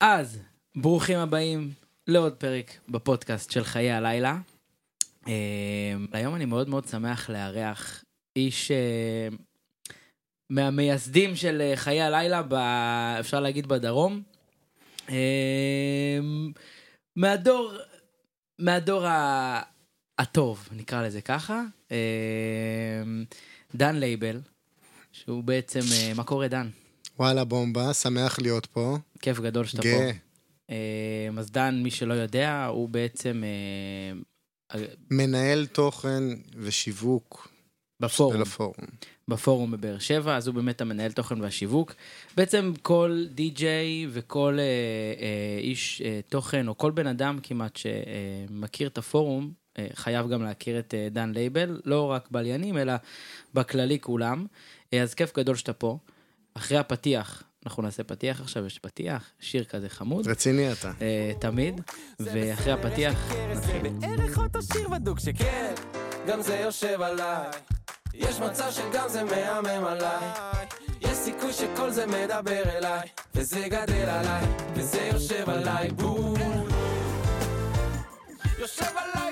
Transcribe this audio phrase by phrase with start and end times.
[0.00, 0.38] אז,
[0.76, 1.72] ברוכים הבאים
[2.06, 4.38] לעוד פרק בפודקאסט של חיי הלילה.
[5.28, 5.32] אה,
[6.12, 8.04] היום אני מאוד מאוד שמח לארח
[8.36, 9.28] איש אה,
[10.50, 12.54] מהמייסדים של אה, חיי הלילה, ב,
[13.20, 14.22] אפשר להגיד בדרום.
[17.16, 17.72] מהדור,
[18.58, 19.62] מהדור ה,
[20.18, 21.62] הטוב, נקרא לזה ככה.
[23.74, 24.40] דן לייבל,
[25.12, 25.80] שהוא בעצם,
[26.16, 26.68] מה קורה דן?
[27.18, 28.98] וואלה, בומבה, שמח להיות פה.
[29.20, 29.88] כיף גדול שאתה פה.
[29.88, 30.10] גאה.
[30.70, 33.42] אה, אז דן, מי שלא יודע, הוא בעצם
[34.74, 34.80] אה,
[35.10, 36.22] מנהל תוכן
[36.56, 37.48] ושיווק
[38.00, 38.74] בפורום, הפורום.
[39.28, 41.94] בפורום בבאר שבע, אז הוא באמת המנהל תוכן והשיווק.
[42.36, 48.88] בעצם כל די-ג'יי וכל אה, אה, איש אה, תוכן, או כל בן אדם כמעט שמכיר
[48.88, 52.92] את הפורום, אה, חייב גם להכיר את אה, דן לייבל, לא רק בליינים, אלא
[53.54, 54.46] בכללי כולם.
[54.92, 55.98] אה, אז כיף גדול שאתה פה.
[56.56, 60.28] אחרי הפתיח, אנחנו נעשה פתיח עכשיו, יש פתיח, שיר כזה חמוד.
[60.28, 60.92] רציני אתה.
[61.00, 61.80] אה, תמיד,
[62.20, 63.88] ואחרי הפתיח נתחיל.
[63.88, 65.74] בערך אותו שיר בדוק שכן,
[66.26, 67.50] גם זה יושב עליי.
[68.14, 70.24] יש מצב שגם זה מהמם עליי.
[71.00, 76.38] יש סיכוי שכל זה מדבר אליי, וזה גדל עליי, וזה יושב עליי בול.
[78.58, 79.25] יושב עליי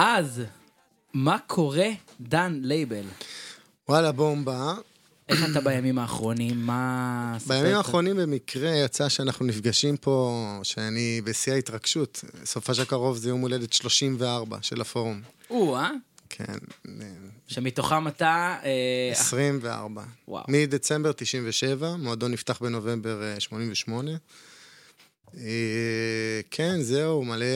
[0.00, 0.42] אז,
[1.14, 1.88] מה קורה,
[2.20, 3.04] דן לייבל?
[3.88, 4.74] וואלה, בומבה.
[5.28, 6.66] איך אתה בימים האחרונים?
[6.66, 7.36] מה...
[7.46, 7.76] בימים.
[7.76, 12.24] האחרונים במקרה יצא שאנחנו נפגשים פה, שאני בשיא ההתרגשות.
[12.44, 15.20] סופה של הקרוב זה יום הולדת 34 של הפורום.
[15.50, 15.90] או, אה?
[16.28, 16.58] כן,
[17.46, 18.56] שמתוכם אתה...
[18.64, 20.02] אה, 24.
[20.28, 20.44] וואו.
[20.48, 24.10] מדצמבר 97, מועדון נפתח בנובמבר אה, 88.
[25.36, 27.46] אה, כן, זהו, מלא...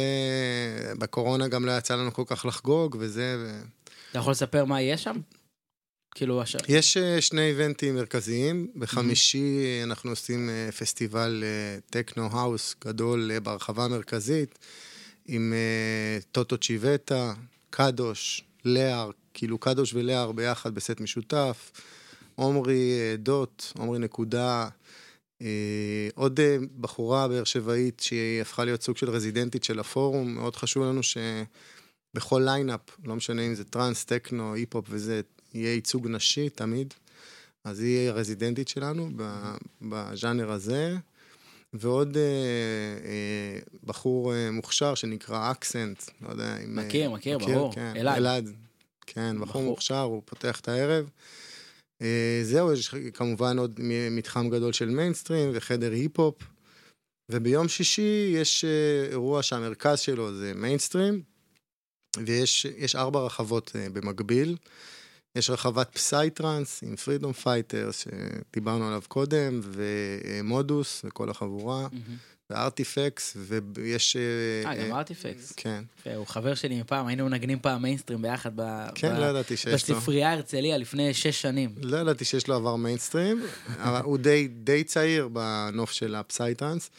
[0.99, 3.63] בקורונה גם לא יצא לנו כל כך לחגוג וזה, ו...
[4.11, 5.17] אתה יכול לספר מה יהיה שם?
[6.15, 6.57] כאילו, הש...
[6.69, 8.69] יש אה, שני איבנטים מרכזיים.
[8.77, 11.45] בחמישי אה, אנחנו עושים אה, פסטיבל
[11.91, 14.59] טכנו האוס גדול בהרחבה המרכזית,
[15.27, 15.53] עם
[16.33, 17.35] טוטו צ'יבטה,
[17.71, 21.73] קדוש, להר, כאילו קדוש ולהר ביחד בסט משותף,
[22.35, 24.69] עומרי דוט, עומרי נקודה.
[25.43, 30.57] אה, עוד אה, בחורה באר שבעית שהיא הפכה להיות סוג של רזידנטית של הפורום, מאוד
[30.57, 35.21] חשוב לנו שבכל lineup, לא משנה אם זה טראנס, טכנו, היפ-הופ וזה,
[35.55, 36.95] יהיה ייצוג נשי תמיד.
[37.65, 39.11] אז היא הרזידנטית שלנו
[39.83, 40.97] בז'אנר הזה.
[41.75, 46.79] ועוד אה, אה, בחור אה, מוכשר שנקרא אקסנט, לא יודע אם...
[46.79, 47.75] אה, מכיר, מכיר, ברור.
[47.75, 48.17] כן, אלעד.
[48.17, 48.53] אלעד.
[49.07, 49.63] כן, בחור בחור.
[49.63, 51.11] מוכשר, הוא פותח את הערב.
[52.03, 53.81] אה, זהו, יש כמובן עוד
[54.11, 56.35] מתחם גדול של מיינסטרים וחדר היפ-הופ.
[57.31, 61.23] וביום שישי יש אה, אירוע שהמרכז שלו זה מיינסטרים,
[62.27, 64.57] ויש יש ארבע רחבות אה, במקביל.
[65.39, 72.17] יש רחבת פסייטרנס עם Freedom Fighters, שדיברנו עליו קודם, ומודוס וכל החבורה, מהמם.
[72.51, 73.37] וארטיפקס,
[73.75, 74.17] ויש...
[74.67, 75.53] אה, גם ארטיפקס.
[75.57, 75.85] כן,
[76.17, 78.63] הוא חבר שלי מפעם, היינו מנגנים פעם מיינסטרים ביחד ב...
[78.95, 79.97] כן, ב- לא ידעתי שיש לו.
[79.97, 81.75] בספרייה הרצליה לפני שש שנים.
[81.83, 83.43] לא ידעתי שיש לו עבר מיינסטרים,
[83.87, 86.91] אבל הוא די, די צעיר בנוף של הפסייטרנס,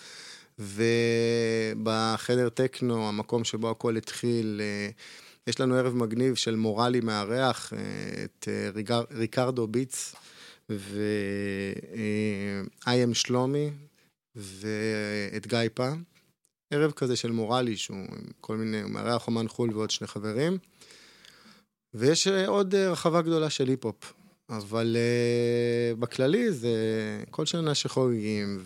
[0.60, 4.90] ובחדר טכנו, המקום שבו הכל התחיל, אה,
[5.48, 7.80] יש לנו ערב מגניב של מורלי מארח, אה,
[8.24, 8.70] את אה,
[9.12, 10.16] ריקרדו ביטס
[10.70, 11.94] ו-I.M.
[13.14, 13.70] שלומי
[14.36, 16.04] ואת גיא פעם.
[16.72, 20.58] ערב כזה של מורלי, שהוא עם כל מיני, הוא מארח אומן חו"ל ועוד שני חברים.
[21.94, 24.14] ויש אה, עוד אה, רחבה גדולה של היפ-הופ.
[24.50, 26.76] אבל uh, בכללי זה
[27.30, 28.60] כל שנה שחוגגים,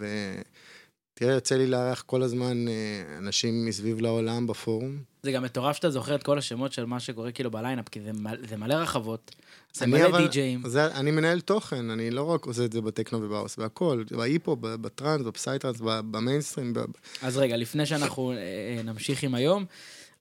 [1.17, 2.71] ותראה, יוצא לי לארח כל הזמן uh,
[3.17, 4.97] אנשים מסביב לעולם בפורום.
[5.23, 8.11] זה גם מטורף שאתה זוכר את כל השמות של מה שקורה כאילו בליינאפ, כי זה
[8.13, 9.35] מל- זה מלא רחבות,
[9.73, 10.61] זה מלא אבל- די-ג'אים.
[10.65, 14.67] זה, אני מנהל תוכן, אני לא רק עושה את זה בטכנו ובהאוס, בהכל, בהיפ-הופ, ב-
[14.75, 16.79] בטראנס, בפסייטרנס, ב- במיינסטרים, ב-
[17.21, 19.65] אז רגע, לפני שאנחנו אה, אה, נמשיך עם היום,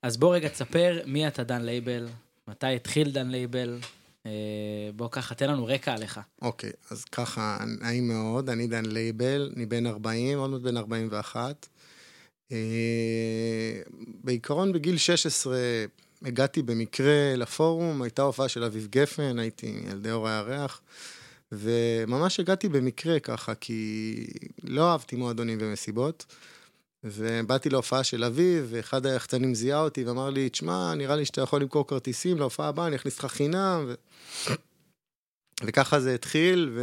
[0.03, 2.07] אז בוא רגע תספר מי אתה דן לייבל,
[2.49, 3.89] מתי התחיל דן לייבל, אה,
[4.97, 6.21] בוא ככה, תן לנו רקע עליך.
[6.43, 11.69] אוקיי, אז ככה, נעים מאוד, אני דן לייבל, אני בן 40, עוד מעט בן 41.
[12.53, 12.57] אה,
[14.25, 15.57] בעיקרון בגיל 16
[16.23, 20.81] הגעתי במקרה לפורום, הייתה הופעה של אביב גפן, הייתי ילדי אור הירח,
[21.53, 24.27] וממש הגעתי במקרה ככה, כי
[24.65, 26.27] לא אהבתי מועדונים ומסיבות.
[27.05, 31.61] ובאתי להופעה של אביב, ואחד היחצנים זיהה אותי ואמר לי, תשמע, נראה לי שאתה יכול
[31.63, 33.85] למכור כרטיסים להופעה הבאה, אני אכניס לך חינם.
[33.89, 33.95] ו...
[35.65, 36.79] וככה זה התחיל,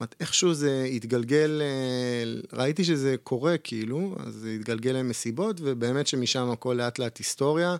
[0.00, 6.74] ואיכשהו זה התגלגל, אה, ראיתי שזה קורה כאילו, אז זה התגלגל למסיבות, ובאמת שמשם הכל
[6.78, 7.76] לאט לאט היסטוריה.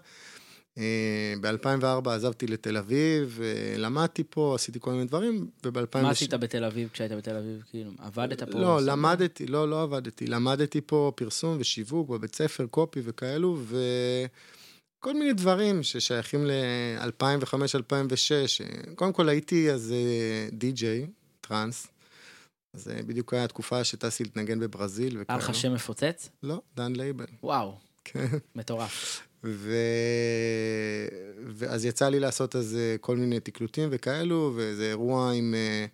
[1.40, 6.02] ב-2004 עזבתי לתל אביב, אה, למדתי פה, עשיתי כל מיני דברים, וב-2006...
[6.02, 7.62] מה עשית בתל אביב כשהיית בתל אביב?
[7.70, 8.58] כאילו, עבדת פה?
[8.58, 10.26] לא, למדתי, לא, לא עבדתי.
[10.26, 13.58] למדתי פה פרסום ושיווק בבית ספר, קופי וכאלו,
[14.98, 18.94] וכל מיני דברים ששייכים ל-2005-2006.
[18.94, 21.06] קודם כל הייתי אז אה, די-ג'יי,
[21.40, 21.86] טראנס.
[22.74, 25.38] אז אה, בדיוק היה התקופה שטסתי להתנגן בברזיל היה וכאלו.
[25.38, 26.28] לך שם מפוצץ?
[26.42, 27.26] לא, דן לייבל.
[27.42, 28.26] וואו, כן.
[28.54, 29.27] מטורף.
[29.44, 29.72] ו...
[31.54, 35.86] ואז יצא לי לעשות אז אה, כל מיני תקלוטים וכאלו, ואיזה אירוע עם, אה,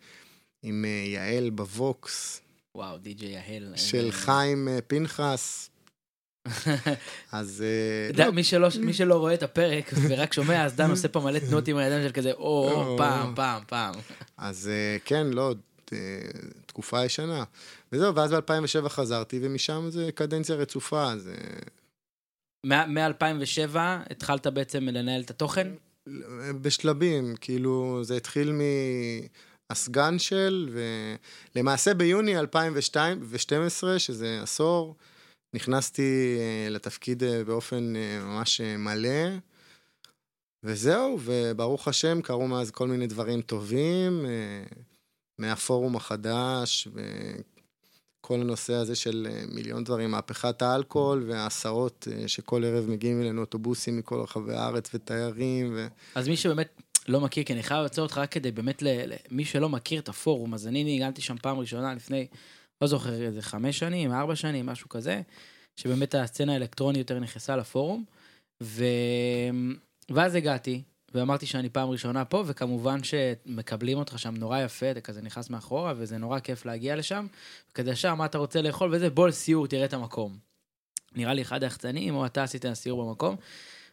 [0.62, 2.40] עם אה, יעל בווקס,
[2.74, 3.72] וואו, די.ג'יי יהל.
[3.76, 5.70] של איזה- חיים פנחס.
[7.32, 7.64] אז...
[8.16, 11.38] לא, מי שלא- מי שלא רואה את הפרק ורק שומע, אז דן עושה פה מלא
[11.38, 12.94] תנועות עם הידיים של כזה, או.
[12.98, 13.94] פעם, פעם, פעם.
[14.38, 14.70] אז
[15.04, 15.54] כן, לא,
[16.66, 17.44] תקופה ישנה.
[17.92, 21.30] וזהו, ואז ב-2007 חזרתי, ומשם זה קדנציה רצופה, אז...
[22.72, 23.76] אה, מ-2007
[24.10, 25.68] התחלת בעצם לנהל את התוכן?
[26.60, 28.52] בשלבים, כאילו, זה התחיל
[29.70, 30.78] מהסגן של,
[31.54, 34.96] ולמעשה ביוני 2012, שזה עשור,
[35.54, 39.28] נכנסתי אה, לתפקיד אה, באופן אה, ממש מלא,
[40.62, 44.26] וזהו, וברוך השם, קרו מאז כל מיני דברים טובים,
[45.38, 46.88] מהפורום החדש,
[48.24, 53.40] וכל הנושא הזה של אה, מיליון דברים, מהפכת האלכוהול וההסעות אה, שכל ערב מגיעים אלינו
[53.40, 55.86] אוטובוסים מכל רחבי הארץ ותיירים, ו...
[56.14, 58.82] אז מי שבאמת לא מכיר, כי אני חייב לעצור אותך רק כדי באמת.
[58.82, 62.26] ל- מי שלא מכיר את הפורום, אז אני ניגנתי שם פעם ראשונה לפני,
[62.82, 65.20] לא זוכר איזה חמש שנים, ארבע שנים, משהו כזה,
[65.76, 68.04] שבאמת הסצנה האלקטרונית יותר נכנסה לפורום,
[68.62, 68.84] ו...
[70.10, 70.82] ואז הגעתי,
[71.14, 75.94] ואמרתי שאני פעם ראשונה פה, וכמובן שמקבלים אותך שם נורא יפה, אתה כזה נכנס מאחורה,
[75.96, 77.26] וזה נורא כיף להגיע לשם,
[77.70, 80.38] וכזה ישר, מה אתה רוצה לאכול וזה, בוא לסיור, תראה את המקום.
[81.16, 83.36] נראה לי אחד היחצנים, או אתה עשית סיור במקום,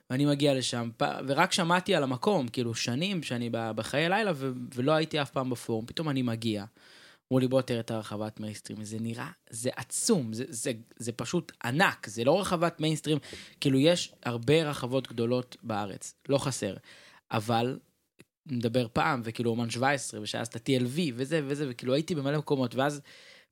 [0.09, 0.89] ואני מגיע לשם,
[1.27, 4.31] ורק שמעתי על המקום, כאילו שנים שאני בחיי לילה,
[4.75, 6.65] ולא הייתי אף פעם בפורום, פתאום אני מגיע.
[7.31, 11.51] אמרו לי, בוא תראה את הרחבת מיינסטרים, זה נראה, זה עצום, זה, זה, זה פשוט
[11.63, 13.17] ענק, זה לא רחבת מיינסטרים,
[13.59, 16.73] כאילו יש הרבה רחבות גדולות בארץ, לא חסר,
[17.31, 17.79] אבל,
[18.45, 22.75] נדבר פעם, וכאילו אומן 17, ושהיה אז את ה-TLV, וזה וזה, וכאילו הייתי במלא מקומות,
[22.75, 23.01] ואז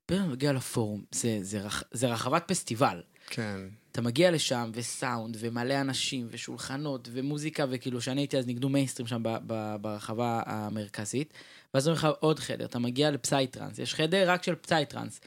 [0.06, 3.02] פתאום אני מגיע לפורום, זה, זה, רח, זה רחבת פסטיבל.
[3.26, 3.60] כן.
[3.92, 9.22] אתה מגיע לשם, וסאונד, ומלא אנשים, ושולחנות, ומוזיקה, וכאילו, כשאני הייתי אז ניגנו מיינסטרים שם
[9.22, 11.34] ב- ב- ברחבה המרכזית,
[11.74, 15.20] ואז אומרים לך עוד חדר, אתה מגיע לפסייטרנס, יש חדר רק של פסייטרנס,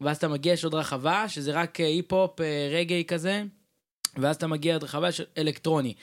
[0.00, 3.42] ואז אתה מגיע, יש עוד רחבה, שזה רק אה, היפ-הופ, אה, רגאיי כזה,
[4.16, 5.94] ואז אתה מגיע עוד רחבה של אלקטרוני.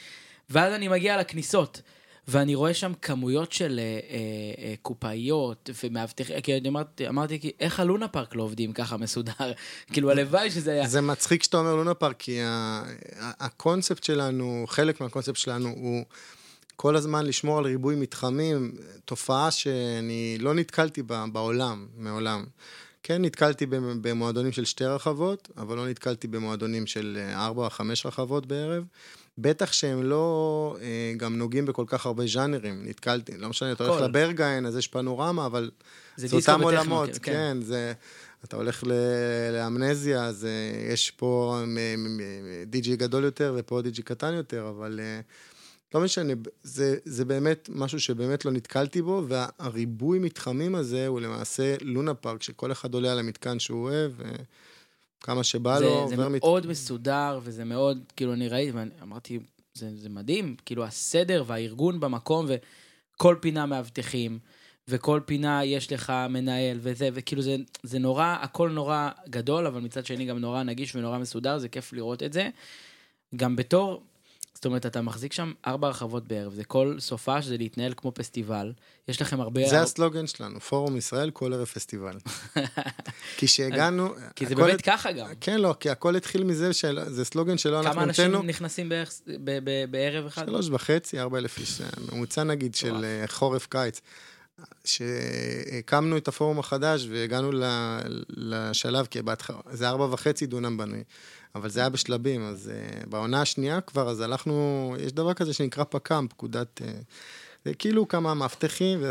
[0.50, 1.82] ואז אני מגיע לכניסות,
[2.28, 4.18] ואני רואה שם כמויות של אה, אה,
[4.66, 9.34] אה, קופאיות ומאבטחים, כי אני אמרתי, אמרתי, איך הלונה פארק לא עובדים ככה מסודר?
[9.94, 10.88] כאילו, הלוואי שזה היה...
[10.88, 12.84] זה מצחיק שאתה אומר לונה פארק, כי ה-
[13.20, 16.06] הקונספט שלנו, חלק מהקונספט שלנו הוא
[16.76, 18.72] כל הזמן לשמור על ריבוי מתחמים,
[19.06, 22.46] תופעה שאני לא נתקלתי בה בעולם, מעולם.
[23.04, 27.70] כן, נתקלתי במ- במועדונים של שתי רחבות, אבל לא נתקלתי במועדונים של אה, ארבע או
[27.70, 28.84] חמש רחבות בערב.
[29.38, 33.96] בטח שהם לא אה, גם נוגעים בכל כך הרבה ז'אנרים, נתקלתי, לא משנה, אתה הולך
[33.98, 34.06] הכל.
[34.06, 35.72] לברגהיין, אז יש פנורמה, אבל
[36.18, 37.32] זה אותם עולמות, כן.
[37.34, 37.94] כן, זה...
[38.46, 38.92] אתה הולך ל-
[39.54, 40.50] לאמנזיה, אז אה,
[40.94, 42.22] יש פה מ- מ-
[42.66, 45.20] די.ג'י גדול יותר ופה די.ג'י קטן יותר, אבל אה,
[45.96, 46.34] לא משנה,
[46.64, 52.44] זה, זה באמת משהו שבאמת לא נתקלתי בו, והריבוי מתחמים הזה הוא למעשה לונה פארק,
[52.44, 54.12] שכל אחד עולה על המתקן שהוא אוהב,
[55.24, 59.40] וכמה שבא זה, לו, זה עובר מת- מאוד מסודר, וזה מאוד, כאילו, אני ראיתי, ואמרתי,
[59.74, 62.46] זה, זה מדהים, כאילו, הסדר והארגון במקום,
[63.16, 64.40] וכל פינה מאבטחים,
[64.88, 70.06] וכל פינה יש לך מנהל, וזה, וכאילו, זה, זה נורא, הכל נורא גדול, אבל מצד
[70.06, 72.50] שני גם נורא נגיש ונורא מסודר, זה כיף לראות את זה.
[73.36, 74.04] גם בתור,
[74.58, 78.74] זאת אומרת, אתה מחזיק שם ארבע רחבות בערב, זה כל סופה שזה להתנהל כמו פסטיבל,
[79.08, 79.62] יש לכם הרבה...
[79.70, 82.18] זה הסלוגן שלנו, פורום ישראל, כל ערב פסטיבל.
[83.38, 84.10] כי שהגענו...
[84.36, 85.28] כי זה באמת הת- ככה גם.
[85.42, 87.00] כן, לא, כי הכל התחיל מזה, של...
[87.08, 88.36] זה סלוגן שלא אנחנו כמה אנשים.
[88.36, 90.46] נכנסים בערך ב- ב- בערב אחד?
[90.46, 93.04] שלוש וחצי, ארבע אלף איש, ממוצע נגיד של.
[93.06, 94.02] אה, חורף-קיץ.
[94.86, 97.52] שהקמנו את הפורום החדש והגענו
[98.30, 101.04] לשלב, כי בהתחלה, זה ארבע וחצי דונם בנוי,
[101.56, 105.84] אבל זה היה בשלבים, אז אה, בעונה השנייה כבר, אז הלכנו, יש דבר כזה שנקרא
[105.84, 106.92] פק"ם, פקודת, אה,
[107.66, 109.10] זה כאילו כמה מאבטחים, ו...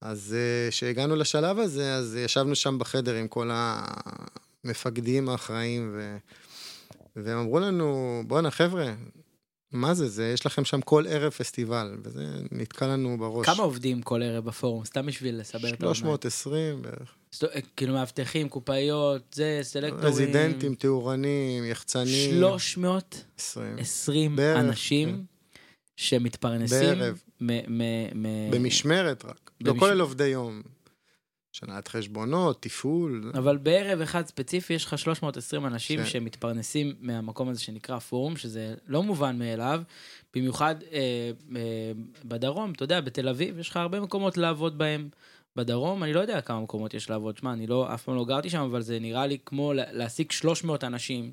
[0.00, 0.36] אז
[0.70, 6.16] כשהגענו לשלב הזה, אז ישבנו שם בחדר עם כל המפקדים האחראים, ו...
[7.16, 8.92] והם אמרו לנו, בואנה חבר'ה,
[9.72, 13.46] מה זה, זה, יש לכם שם כל ערב פסטיבל, וזה נתקע לנו בראש.
[13.46, 14.84] כמה עובדים כל ערב בפורום?
[14.84, 15.94] סתם בשביל לסבר את האוזניים.
[15.94, 17.14] 320 בערך.
[17.76, 20.04] כאילו מאבטחים, קופאיות, זה, סלקטורים.
[20.04, 22.30] רזידנטים, תאורנים, יחצנים.
[22.40, 24.36] 320 20.
[24.36, 25.08] בערך, אנשים.
[25.08, 25.20] כן.
[25.96, 26.98] שמתפרנסים...
[26.98, 27.20] בערב.
[27.40, 27.46] מ-
[27.78, 29.50] מ- מ- במשמרת רק.
[29.60, 30.62] לא במש- כולל עובדי יום.
[31.52, 33.32] שנת חשבונות, תפעול.
[33.34, 36.06] אבל בערב אחד ספציפי יש לך 320 אנשים כן.
[36.06, 39.82] שמתפרנסים מהמקום הזה שנקרא פורום, שזה לא מובן מאליו,
[40.34, 40.98] במיוחד אה,
[41.56, 41.60] אה,
[42.24, 45.08] בדרום, אתה יודע, בתל אביב יש לך הרבה מקומות לעבוד בהם.
[45.56, 48.50] בדרום, אני לא יודע כמה מקומות יש לעבוד, שמע, אני לא, אף פעם לא גרתי
[48.50, 51.32] שם, אבל זה נראה לי כמו לה- להעסיק 300 אנשים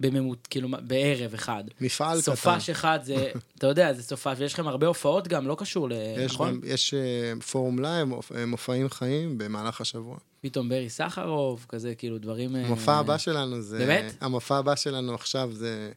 [0.00, 1.64] ביממה, כאילו, בערב אחד.
[1.80, 2.34] מפעל קטן.
[2.34, 5.92] סופש אחד זה, אתה יודע, זה סופש, ויש לכם הרבה הופעות גם, לא קשור ל...
[5.92, 6.48] יש, נכון?
[6.48, 10.16] גם, יש אה, פורום לייב, אה, מופעים חיים במהלך השבוע.
[10.40, 12.56] פתאום ברי סחרוף, כזה, כאילו, דברים...
[12.56, 13.78] אה, המופע הבא שלנו זה...
[13.78, 14.14] באמת?
[14.20, 15.92] המופע הבא שלנו עכשיו זה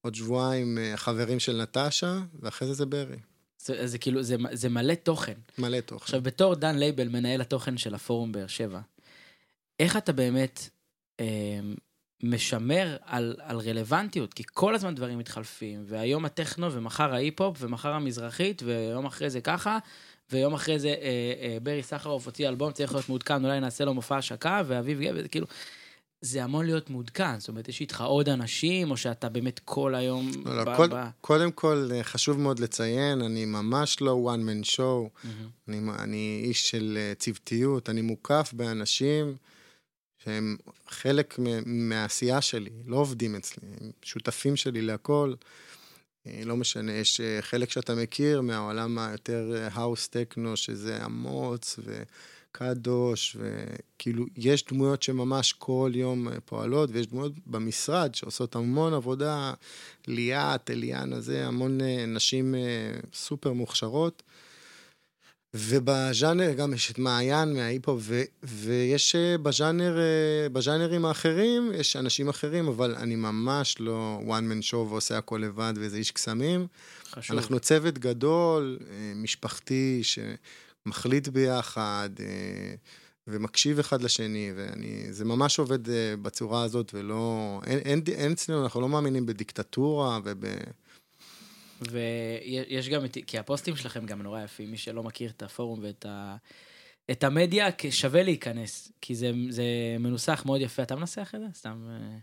[0.00, 3.16] עוד שבועיים חברים של נטשה, ואחרי זה זה ברי.
[3.58, 5.34] זה, זה כאילו, זה, זה מלא תוכן.
[5.58, 6.04] מלא תוכן.
[6.04, 8.80] עכשיו, בתור דן לייבל, מנהל התוכן של הפורום באר שבע,
[9.80, 10.68] איך אתה באמת
[11.20, 11.26] אה,
[12.22, 14.34] משמר על, על רלוונטיות?
[14.34, 19.78] כי כל הזמן דברים מתחלפים, והיום הטכנו, ומחר ההיפ-הופ, ומחר המזרחית, ויום אחרי זה ככה,
[20.32, 20.94] ויום אחרי זה אה,
[21.42, 25.22] אה, ברי סחרוף הוציא אלבום, צריך להיות מעודכן, אולי נעשה לו מופע השקה, ואביב גפן,
[25.22, 25.46] זה כאילו...
[26.24, 30.30] זה המון להיות מעודכן, זאת אומרת, יש איתך עוד אנשים, או שאתה באמת כל היום...
[30.44, 34.80] לא, לא, קוד, קודם כל, אה, חשוב מאוד לציין, אני ממש לא one man show,
[35.68, 35.90] מהמם.
[35.90, 39.36] אני, אני איש של אה, צוותיות, אני מוקף באנשים
[40.24, 40.56] שהם
[40.88, 45.34] חלק מהעשייה שלי, לא עובדים אצלי, הם שותפים שלי להכל.
[46.26, 53.36] אה, לא משנה, יש אה, חלק שאתה מכיר מהעולם היותר האוס טכנו, שזה אמוץ וקדוש,
[53.36, 59.52] וכאילו, יש דמויות שממש כל יום אה, פועלות, ויש דמויות במשרד שעושות המון עבודה,
[60.06, 62.60] ליאת, אליאנה, זה, המון אה, נשים אה,
[63.14, 64.22] סופר מוכשרות.
[65.54, 68.02] ובז'אנר גם יש את מעיין מההיפ-הופ,
[68.42, 74.70] ויש אה, בז'אנר, אה, בז'אנרים האחרים, יש אנשים אחרים, אבל אני ממש לא one man
[74.70, 76.66] show ועושה הכל לבד ואיזה איש קסמים.
[77.10, 77.36] חשוב.
[77.36, 82.10] אנחנו צוות גדול, אה, משפחתי, שמחליט ביחד
[83.26, 85.78] ומקשיב אחד לשני, וזה ממש עובד
[86.22, 87.60] בצורה הזאת, ולא...
[87.66, 90.44] אין, אין, אין אצלנו, אנחנו לא מאמינים בדיקטטורה וב...
[91.90, 96.36] ויש גם, כי הפוסטים שלכם גם נורא יפים, מי שלא מכיר את הפורום ואת ה...
[97.10, 99.64] את המדיה, שווה להיכנס, כי זה, זה
[100.00, 100.82] מנוסח מאוד יפה.
[100.82, 101.46] אתה מנסח את זה?
[101.54, 101.88] סתם...
[101.90, 102.18] אה,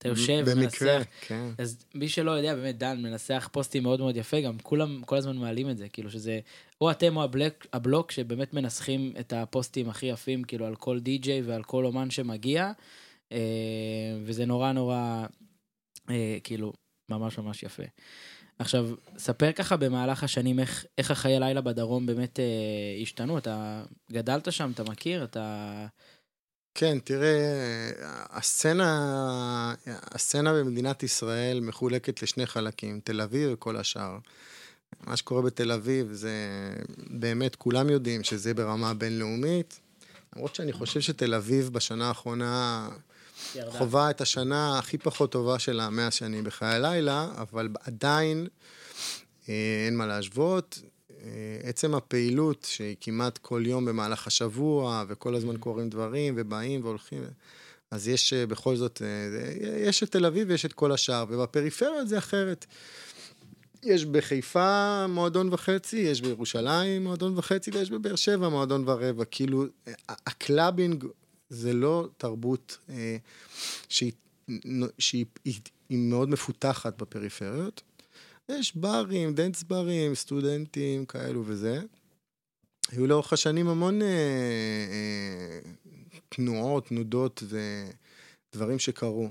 [0.00, 1.02] אתה יושב במקרה, ומנסח.
[1.20, 1.48] כן.
[1.58, 5.36] אז מי שלא יודע, באמת, דן מנסח פוסטים מאוד מאוד יפה, גם כולם כל הזמן
[5.36, 6.40] מעלים את זה, כאילו שזה,
[6.80, 11.42] או אתם או הבלוק, הבלוק שבאמת מנסחים את הפוסטים הכי יפים, כאילו על כל די-ג'יי
[11.42, 12.72] ועל כל אומן שמגיע,
[13.32, 15.26] אה, וזה נורא נורא,
[16.10, 16.72] אה, כאילו,
[17.08, 17.82] ממש ממש יפה.
[18.60, 18.88] עכשיו,
[19.18, 22.44] ספר ככה במהלך השנים איך, איך החיי לילה בדרום באמת אה,
[23.02, 25.86] השתנו, אתה גדלת שם, אתה מכיר, אתה...
[26.74, 27.90] כן, תראה,
[28.30, 34.18] הסצנה, הסצנה במדינת ישראל מחולקת לשני חלקים, תל אביב וכל השאר.
[35.00, 36.34] מה שקורה בתל אביב זה
[36.98, 39.80] באמת, כולם יודעים שזה ברמה בינלאומית,
[40.36, 42.88] למרות שאני חושב שתל אביב בשנה האחרונה
[43.54, 43.78] ירדה.
[43.78, 48.46] חווה את השנה הכי פחות טובה שלה מאז שאני בחיי הלילה, אבל עדיין
[49.48, 49.54] אה,
[49.86, 50.78] אין מה להשוות.
[51.10, 51.26] אה,
[51.62, 57.22] עצם הפעילות שהיא כמעט כל יום במהלך השבוע, וכל הזמן קורים דברים, ובאים והולכים,
[57.90, 61.24] אז יש אה, בכל זאת, אה, זה- יש את תל אביב ויש את כל השאר,
[61.28, 62.66] ובפריפריות זה אחרת.
[63.82, 69.24] יש בחיפה מועדון וחצי, יש בירושלים מועדון וחצי, ויש בבאר שבע מועדון ורבע.
[69.30, 69.64] כאילו,
[70.08, 71.04] הקלאבינג
[71.50, 73.16] זה לא תרבות אה,
[73.88, 74.12] שהיא,
[74.98, 77.82] שהיא היא, מאוד מפותחת בפריפריות.
[78.48, 81.80] יש ברים, dance ברים, סטודנטים כאלו וזה.
[82.92, 85.60] היו לאורך השנים המון אה, אה,
[86.28, 87.42] תנועות, תנודות
[88.52, 89.30] ודברים שקרו.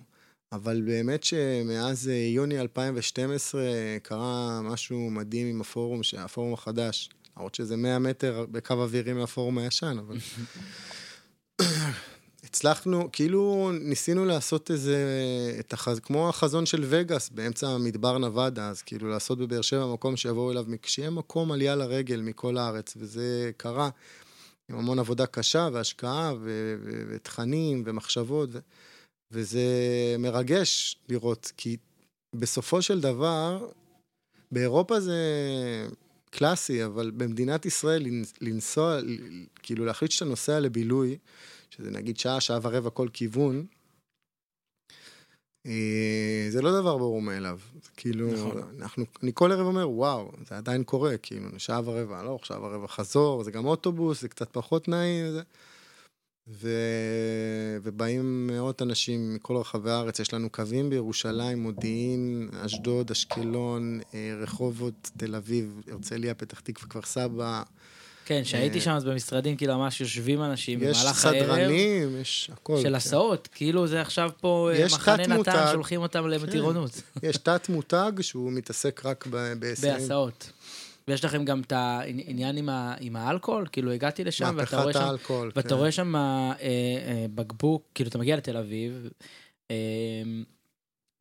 [0.52, 3.62] אבל באמת שמאז אה, יוני 2012
[4.04, 7.10] קרה משהו מדהים עם הפורום, הפורום החדש.
[7.38, 10.18] למרות שזה 100 מטר בקו אווירי מהפורום הישן, אבל...
[12.44, 14.98] הצלחנו, כאילו ניסינו לעשות איזה,
[15.60, 16.00] את החז...
[16.00, 20.66] כמו החזון של וגאס באמצע מדבר נבדה, אז כאילו לעשות בבאר שבע מקום שיבואו אליו,
[20.86, 23.90] שיהיה מקום עלייה לרגל מכל הארץ, וזה קרה.
[24.70, 26.76] עם המון עבודה קשה והשקעה ו...
[26.84, 27.04] ו...
[27.10, 28.60] ותכנים ומחשבות, ו...
[29.32, 29.66] וזה
[30.20, 31.78] מרגש לראות, כי
[32.36, 33.68] בסופו של דבר,
[34.52, 35.18] באירופה זה
[36.30, 38.08] קלאסי, אבל במדינת ישראל
[38.42, 39.00] לנסוע,
[39.64, 41.18] כאילו להחליט שאתה נוסע לבילוי,
[41.70, 43.66] שזה נגיד שעה, שעה ורבע כל כיוון,
[45.66, 47.60] אה, זה לא דבר ברור מאליו.
[47.84, 48.62] זה כאילו, נכון.
[48.78, 52.88] אנחנו, אני כל ערב אומר, וואו, זה עדיין קורה, כאילו, שעה ורבע הלוך, שעה ורבע
[52.88, 55.42] חזור, זה גם אוטובוס, זה קצת פחות נעים, זה,
[56.52, 56.70] ו...
[57.84, 60.20] ובאים מאות אנשים מכל רחבי הארץ.
[60.20, 67.02] יש לנו קווים בירושלים, מודיעין, אשדוד, אשקלון, אה, רחובות, תל אביב, הרצליה, פתח תקווה, כפר
[67.02, 67.64] סבא.
[68.26, 71.44] כן, שהייתי אה, שם אז במשרדים, כאילו ממש יושבים אנשים יש במהלך הערב.
[71.44, 72.78] סדרנים, יש הכל.
[72.78, 72.96] של כן.
[72.96, 75.28] הסעות, כאילו זה עכשיו פה אה, יש מחנה.
[75.28, 77.02] נתן, שולחים אותם למטירונות.
[77.24, 79.54] יש תת-מותג שהוא מתעסק רק ב-.
[79.82, 80.52] בהסעות.
[81.10, 85.00] ויש לכם גם את העניין עם, ה, עם האלכוהול, כאילו הגעתי לשם, ואתה רואה שם,
[85.00, 85.52] האלכוהול.
[85.56, 85.76] ואתה כן.
[85.76, 89.10] רואה שם אה, אה, בקבוק, כאילו אתה מגיע לתל אביב,
[89.72, 89.76] אה,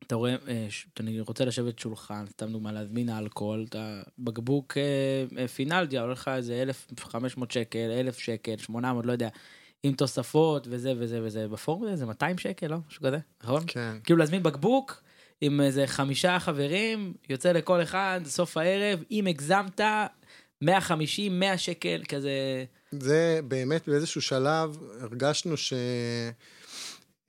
[0.07, 4.83] אתה רואה, אה, ש- אני רוצה לשבת שולחן, סתם דוגמה, להזמין אלכוהול, אתה בקבוק אה,
[5.41, 9.29] אה, פינלדיה, עולה לך איזה 1,500 שקל, 1,000 שקל, 800, לא יודע,
[9.83, 12.77] עם תוספות וזה וזה וזה, בפורום הזה זה 200 שקל, לא?
[12.87, 13.63] משהו כזה, נכון?
[13.67, 13.97] כן.
[14.03, 15.03] כאילו להזמין בקבוק
[15.41, 19.81] עם איזה חמישה חברים, יוצא לכל אחד, סוף הערב, אם הגזמת,
[20.61, 22.65] 150, 100 שקל, כזה...
[22.91, 25.73] זה באמת באיזשהו שלב הרגשנו ש...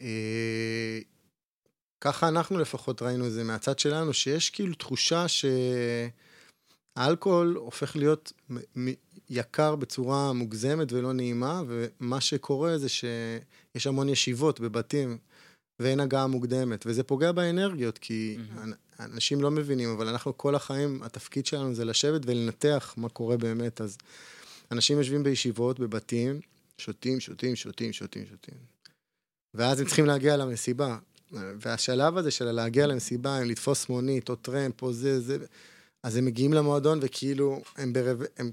[0.03, 0.99] אה,
[2.01, 5.27] ככה אנחנו לפחות ראינו את זה מהצד שלנו, שיש כאילו תחושה
[6.97, 8.33] שהאלכוהול הופך להיות
[9.31, 15.19] יקר בצורה מוגזמת ולא נעימה, ומה שקורה זה שיש המון ישיבות בבתים
[15.81, 18.73] ואין הגעה מוקדמת, וזה פוגע באנרגיות, כי מהמם.
[19.01, 23.81] אנשים לא מבינים, אבל אנחנו כל החיים, התפקיד שלנו זה לשבת ולנתח מה קורה באמת,
[23.81, 23.99] אז
[24.73, 26.41] אנשים יושבים בישיבות, בבתים,
[26.79, 28.55] שותים, שותים, שותים, שותים, שותים.
[29.55, 30.99] ואז הם צריכים להגיע למסיבה.
[31.33, 35.37] והשלב הזה של להגיע למסיבה, הם לתפוס מונית או טרמפ או זה, זה,
[36.03, 38.23] אז הם מגיעים למועדון וכאילו הם, ברב...
[38.37, 38.51] הם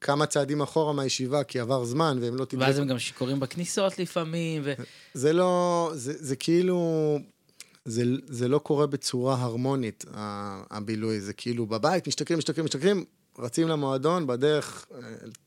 [0.00, 4.62] כמה צעדים אחורה מהישיבה, כי עבר זמן והם לא ואז הם גם שיכורים בכניסות לפעמים,
[4.64, 4.72] ו...
[5.14, 7.18] זה לא, זה, זה כאילו,
[7.84, 10.04] זה, זה לא קורה בצורה הרמונית,
[10.70, 13.04] הבילוי, זה כאילו בבית, משתכרים, משתכרים, משתכרים,
[13.38, 14.98] רצים למועדון, בדרך, אה,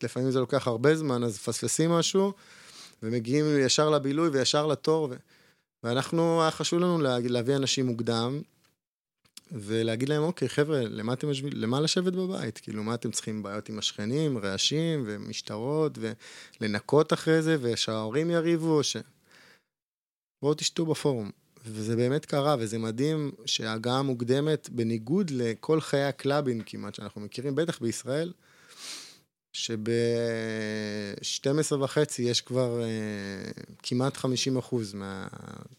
[0.03, 2.33] לפעמים זה לוקח הרבה זמן, אז מפספסים משהו,
[3.03, 5.15] ומגיעים ישר לבילוי וישר לתור, ו...
[5.83, 8.41] ואנחנו, היה חשוב לנו לה, להביא אנשים מוקדם,
[9.51, 12.57] ולהגיד להם, אוקיי, חבר'ה, למה אתם יושבים, למה לשבת בבית?
[12.57, 13.43] כאילו, מה אתם צריכים?
[13.43, 15.97] בעיות עם השכנים, רעשים ומשטרות,
[16.61, 18.97] ולנקות אחרי זה, ושההורים יריבו, ש...
[20.41, 21.31] בואו תשתו בפורום.
[21.65, 27.79] וזה באמת קרה, וזה מדהים שההגעה מוקדמת, בניגוד לכל חיי הקלאבים כמעט שאנחנו מכירים, בטח
[27.79, 28.33] בישראל,
[29.53, 32.87] שב-12 וחצי יש כבר אה,
[33.83, 35.27] כמעט 50 אחוז מה...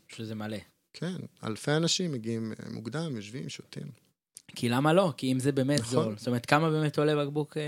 [0.08, 0.56] שזה מלא.
[1.00, 3.86] כן, אלפי אנשים מגיעים אה, מוקדם, יושבים, שותים.
[4.56, 5.12] כי למה לא?
[5.16, 5.90] כי אם זה באמת נכון.
[6.04, 6.14] זול.
[6.18, 7.56] זאת אומרת, כמה באמת עולה בקבוק...
[7.56, 7.62] אה,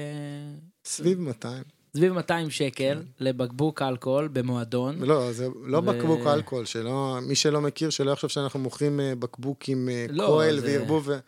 [0.84, 1.62] סביב 200.
[1.96, 2.98] סביב 200 שקל כן.
[3.20, 4.98] לבקבוק אלכוהול במועדון.
[5.02, 9.14] לא, זה לא ו- בקבוק אלכוהול, שלא, מי שלא מכיר, שלא יחשוב שאנחנו מוכרים אה,
[9.14, 11.08] בקבוק עם לא, כהל זה- וערבוב.
[11.08, 11.18] ו-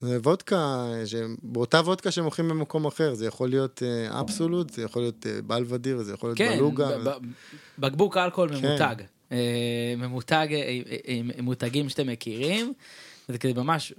[0.00, 5.26] זה וודקה, ש- באותה וודקה שמוכרים במקום אחר, זה יכול להיות אבסולוט, זה יכול להיות
[5.46, 6.98] בלבדיר, זה יכול להיות כן, בלוגה.
[6.98, 7.16] ב- ב-
[7.78, 8.68] בקבוק אלכוהול כן.
[8.68, 8.96] ממותג.
[9.32, 12.72] אה, ממותג אה, עם עם מותגים שאתם מכירים.
[13.28, 13.92] זה כזה ממש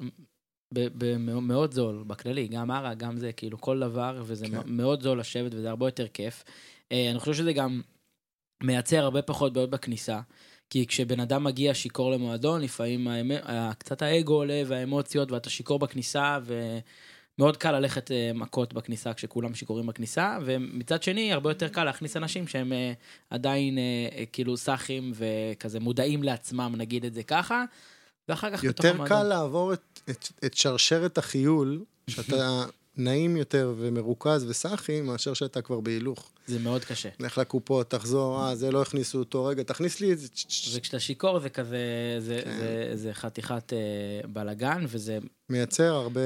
[1.41, 4.57] מאוד זול בכללי, גם ערה, גם זה, כאילו כל דבר, וזה כן.
[4.65, 6.43] מאוד זול לשבת וזה הרבה יותר כיף.
[6.91, 7.81] אה, אני חושב שזה גם
[8.63, 10.19] מייצר הרבה פחות בעיות בכניסה.
[10.69, 16.39] כי כשבן אדם מגיע שיכור למועדון, לפעמים האמ- קצת האגו עולה והאמוציות, ואתה שיכור בכניסה,
[17.39, 22.17] ומאוד קל ללכת אה, מכות בכניסה כשכולם שיכורים בכניסה, ומצד שני, הרבה יותר קל להכניס
[22.17, 22.93] אנשים שהם אה,
[23.29, 27.63] עדיין אה, כאילו סאחים וכזה מודעים לעצמם, נגיד את זה ככה,
[28.29, 29.07] ואחר כך יותר.
[29.07, 32.65] קל לעבור את, את, את שרשרת החיול, שאתה
[32.99, 36.31] נעים יותר ומרוכז וסאחי, מאשר שאתה כבר בהילוך.
[36.47, 37.09] זה מאוד קשה.
[37.19, 40.27] לך לקופות, תחזור, אה, זה לא הכניסו אותו, רגע, תכניס לי את זה.
[40.75, 41.77] וכשאתה שיכור זה כזה,
[42.19, 42.57] זה, כן.
[42.59, 43.77] זה, זה חתיכת אה,
[44.27, 45.17] בלאגן, וזה,
[45.49, 46.21] מייצר הרבה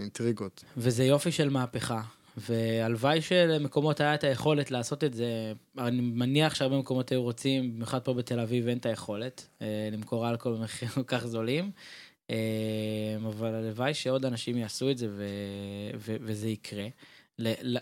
[0.00, 0.64] אינטריגות.
[0.76, 2.00] וזה יופי של מהפכה.
[2.36, 5.52] והלוואי שלמקומות היה את היכולת לעשות את זה.
[5.78, 10.30] אני מניח שהרבה מקומות היו רוצים, במיוחד פה בתל אביב אין את היכולת אה, למכור
[10.30, 11.70] אלכוהול במחירים כל כך זולים.
[12.30, 15.24] אה, אבל הלוואי שעוד אנשים יעשו את זה ו,
[15.98, 16.86] ו, וזה יקרה.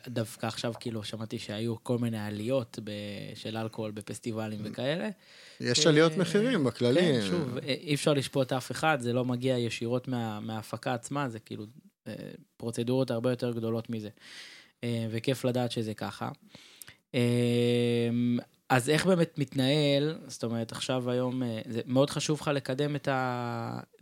[0.08, 2.78] דווקא עכשיו כאילו שמעתי שהיו כל מיני עליות
[3.34, 5.08] של אלכוהול בפסטיבלים וכאלה.
[5.60, 7.00] יש אה, עליות מחירים בכללי.
[7.00, 11.28] כן, שוב, אה, אי אפשר לשפוט אף אחד, זה לא מגיע ישירות מה, מההפקה עצמה,
[11.28, 11.64] זה כאילו
[12.08, 12.14] אה,
[12.56, 14.08] פרוצדורות הרבה יותר גדולות מזה.
[14.84, 16.28] אה, וכיף לדעת שזה ככה.
[17.14, 18.10] אה,
[18.68, 23.08] אז איך באמת מתנהל, זאת אומרת, עכשיו היום, אה, זה מאוד חשוב לך לקדם את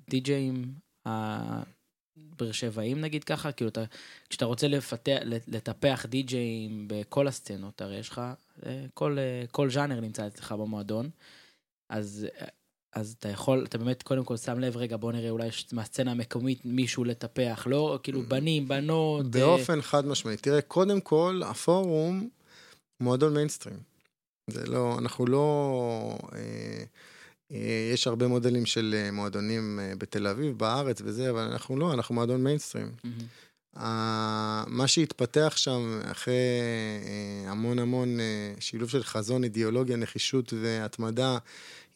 [0.08, 0.74] הדי-ג'אים
[1.06, 3.84] הבאר שבעים נגיד ככה, כאילו אתה,
[4.30, 8.20] כשאתה רוצה לפתח, לטפח די-ג'אים בכל הסצנות, הרי יש לך,
[8.66, 11.10] אה, כל, אה, כל ז'אנר נמצא אצלך במועדון,
[11.88, 12.46] אז, אה,
[12.92, 16.10] אז אתה יכול, אתה באמת קודם כל שם לב, רגע, בוא נראה אולי יש מהסצנה
[16.10, 19.24] המקומית מישהו לטפח, לא כאילו בנים, בנות.
[19.24, 20.36] אה, באופן חד משמעי.
[20.36, 22.28] תראה, קודם כל, הפורום
[23.00, 23.78] מועדון מיינסטרים.
[24.50, 26.18] זה לא, אנחנו לא...
[26.32, 26.84] אה, אה,
[27.92, 32.14] יש הרבה מודלים של אה, מועדונים אה, בתל אביב, בארץ וזה, אבל אנחנו לא, אנחנו
[32.14, 32.90] מועדון מיינסטרים.
[33.76, 36.34] ה- מה שהתפתח שם אחרי
[37.44, 38.24] אה, המון המון אה,
[38.60, 41.38] שילוב של חזון, אידיאולוגיה, נחישות והתמדה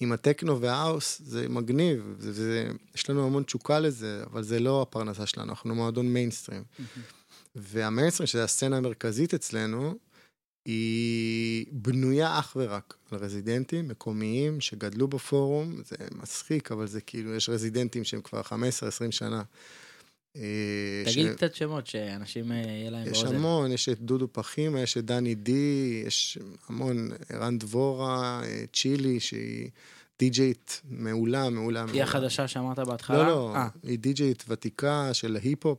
[0.01, 4.83] עם הטכנו והאוס, זה מגניב, זה, זה, יש לנו המון תשוקה לזה, אבל זה לא
[4.83, 6.63] הפרנסה שלנו, אנחנו מועדון מיינסטרים.
[7.57, 9.95] והמיינסטרים, שזה הסצנה המרכזית אצלנו,
[10.69, 17.49] היא בנויה אך ורק על רזידנטים מקומיים שגדלו בפורום, זה מצחיק, אבל זה כאילו, יש
[17.49, 18.53] רזידנטים שהם כבר 15-20
[19.11, 19.43] שנה.
[20.37, 20.43] אה,
[21.05, 23.37] תגיד קצת שמות, שאנשים אה, יהיה להם יש באוזן.
[23.37, 29.21] המון, יש את דודו פחימה, יש את דני די, יש המון, ערן דבורה, אה, צ'ילי,
[29.21, 29.71] שהיא
[30.19, 31.93] די-ג'יית מעולה, מעולה, מעולה.
[31.93, 33.19] היא החדשה שאמרת בהתחלה?
[33.19, 35.79] לא, לא, אה, היא די-ג'יית ותיקה של ההיפ-הופ,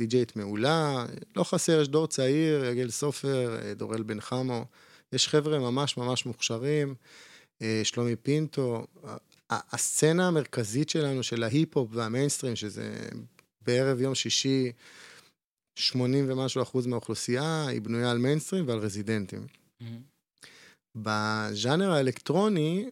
[0.00, 1.06] די-ג'יית מעולה,
[1.36, 4.64] לא חסר, יש דור צעיר, יגל סופר, אה, דורל בן חמו,
[5.12, 6.94] יש חבר'ה ממש ממש מוכשרים,
[7.62, 8.86] אה, שלומי פינטו.
[9.04, 9.16] ה-
[9.50, 13.08] ה- הסצנה המרכזית שלנו, של ההיפ-הופ והמיינסטרים, שזה
[13.62, 14.72] בערב יום שישי,
[15.78, 19.46] 80 ומשהו אחוז מהאוכלוסייה, היא בנויה על מיינסטרים ועל רזידנטים.
[19.80, 20.00] מהמם.
[20.96, 22.90] בז'אנר האלקטרוני,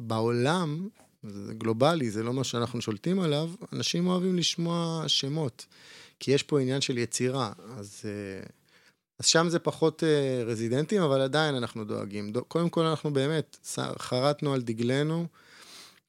[0.00, 0.88] בעולם,
[1.22, 5.66] זה גלובלי, זה לא מה שאנחנו שולטים עליו, אנשים אוהבים לשמוע שמות,
[6.20, 8.46] כי יש פה עניין של יצירה, אז, אה,
[9.18, 12.32] אז שם זה פחות אה, רזידנטים, אבל עדיין אנחנו דואגים.
[12.32, 15.26] דו- קודם כל אנחנו באמת חרטנו על דגלנו,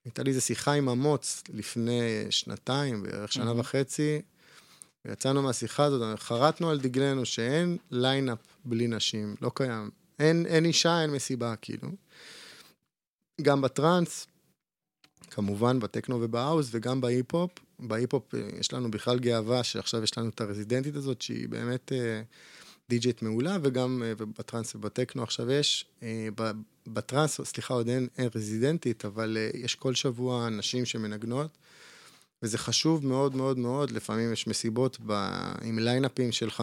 [0.05, 3.59] הייתה לי איזו שיחה עם אמוץ לפני שנתיים, בערך שנה מהמם.
[3.59, 4.21] וחצי,
[5.05, 9.89] ויצאנו מהשיחה הזאת, חרטנו על דגלנו שאין ליינאפ בלי נשים, לא קיים.
[10.19, 11.89] אין, אין אישה, אין מסיבה, כאילו.
[13.41, 14.27] גם בטראנס,
[15.29, 17.51] כמובן בטכנו ובהאוס, וגם בהיפ-הופ.
[17.79, 22.21] בהיפ-הופ אה, יש לנו בכלל גאווה שעכשיו יש לנו את הרזידנטית הזאת, שהיא באמת אה,
[22.89, 25.85] די-ג'יית מעולה, וגם אה, בטראנס ובטכנו עכשיו יש.
[26.87, 31.57] בטראנס, סליחה, עוד אין, אין רזידנטית, אבל יש כל שבוע נשים שמנגנות.
[32.43, 35.11] וזה חשוב מאוד מאוד מאוד, לפעמים יש מסיבות ב...
[35.61, 36.61] עם ליינאפים של 15-20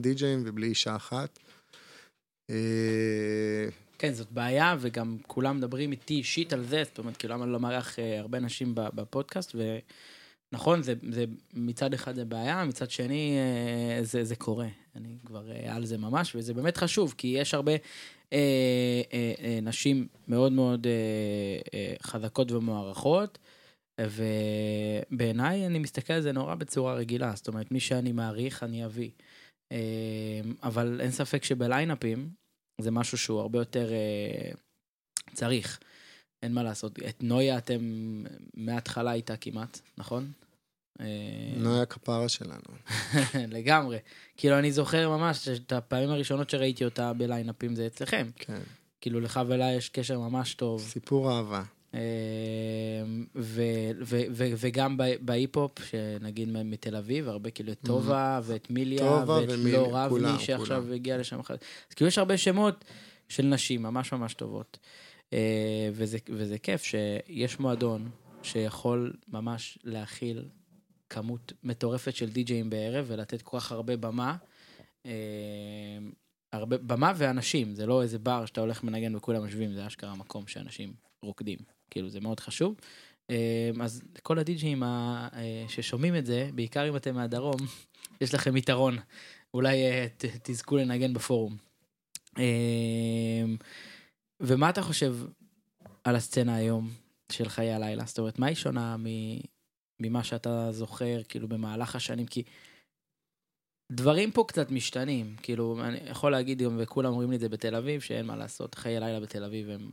[0.00, 1.38] די-ג'אים ובלי אישה אחת.
[3.98, 7.60] כן, זאת בעיה, וגם כולם מדברים איתי אישית על זה, זאת אומרת, כאילו, למה לא
[7.60, 9.56] מארח אה, הרבה נשים בפודקאסט,
[10.52, 14.68] ונכון, זה, זה מצד אחד זה בעיה, מצד שני אה, זה, זה קורה.
[14.96, 17.72] אני כבר אה, על זה ממש, וזה באמת חשוב, כי יש הרבה
[18.32, 18.38] אה,
[19.12, 20.92] אה, אה, נשים מאוד מאוד אה,
[21.74, 23.38] אה, חזקות ומוערכות,
[24.00, 29.10] ובעיניי אני מסתכל על זה נורא בצורה רגילה, זאת אומרת, מי שאני מעריך, אני אביא.
[29.72, 29.78] אה,
[30.62, 32.28] אבל אין ספק שבליינאפים,
[32.80, 34.50] זה משהו שהוא הרבה יותר אה,
[35.32, 35.78] צריך.
[36.42, 36.98] אין מה לעשות.
[37.08, 37.80] את נויה אתם
[38.54, 40.32] מההתחלה איתה כמעט, נכון?
[41.00, 41.06] אה,
[41.56, 42.60] נויה כפרה שלנו.
[43.56, 43.98] לגמרי.
[44.36, 48.28] כאילו, אני זוכר ממש את הפעמים הראשונות שראיתי אותה בליינאפים זה אצלכם.
[48.36, 48.60] כן.
[49.00, 50.80] כאילו, לך ולה יש קשר ממש טוב.
[50.80, 51.62] סיפור אהבה.
[53.34, 60.38] ו- וגם בהיפ-הופ, שנגיד מתל אביב, הרבה כאילו את טובה ואת מיליה ואת לא רבני
[60.38, 60.92] שעכשיו.
[60.92, 61.64] הגיע לשם אחת.
[61.90, 62.84] אז כאילו יש הרבה שמות
[63.28, 64.78] של נשים ממש ממש טובות.
[65.32, 68.10] אה, וזה, וזה כיף שיש מועדון
[68.42, 70.44] שיכול ממש להכיל
[71.10, 74.36] כמות מטורפת של די-ג'אים בערב ולתת כל כך הרבה במה.
[75.06, 75.12] אה,
[76.52, 80.46] הרבה במה ואנשים, זה לא איזה בר שאתה הולך מנגן וכולם יושבים, זה אשכרה מקום
[80.46, 81.58] שאנשים רוקדים.
[81.94, 82.74] כאילו, זה מאוד חשוב.
[83.30, 85.28] אה, אז כל הדי-ג'אים אה,
[85.68, 87.56] ששומעים את זה, בעיקר אם אתם מהדרום,
[88.20, 88.98] יש לכם יתרון.
[89.54, 90.06] אולי אה,
[90.42, 91.56] תזכו לנגן בפורום.
[92.38, 93.44] אה,
[94.40, 95.16] ומה אתה חושב
[96.04, 96.90] על הסצנה היום
[97.32, 98.04] של חיי הלילה?
[98.06, 98.96] זאת אומרת, מה היא שונה
[100.00, 102.26] ממה שאתה זוכר, כאילו, במהלך השנים?
[102.26, 102.42] כי
[103.92, 105.36] דברים פה קצת משתנים.
[105.42, 108.96] כאילו, אני יכול להגיד וכולם אומרים לי את זה בתל אביב, שאין מה לעשות, חיי
[108.96, 109.90] הלילה בתל אביב הם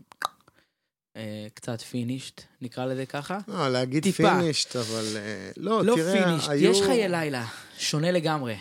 [1.54, 3.38] קצת finished, נקרא לזה ככה.
[3.48, 4.40] לא, להגיד טיפה.
[4.40, 5.06] finished, אבל...
[5.16, 6.72] אה, לא, לא תראה, finished, היו...
[6.72, 7.46] יש חיי לילה,
[7.78, 8.56] שונה לגמרי.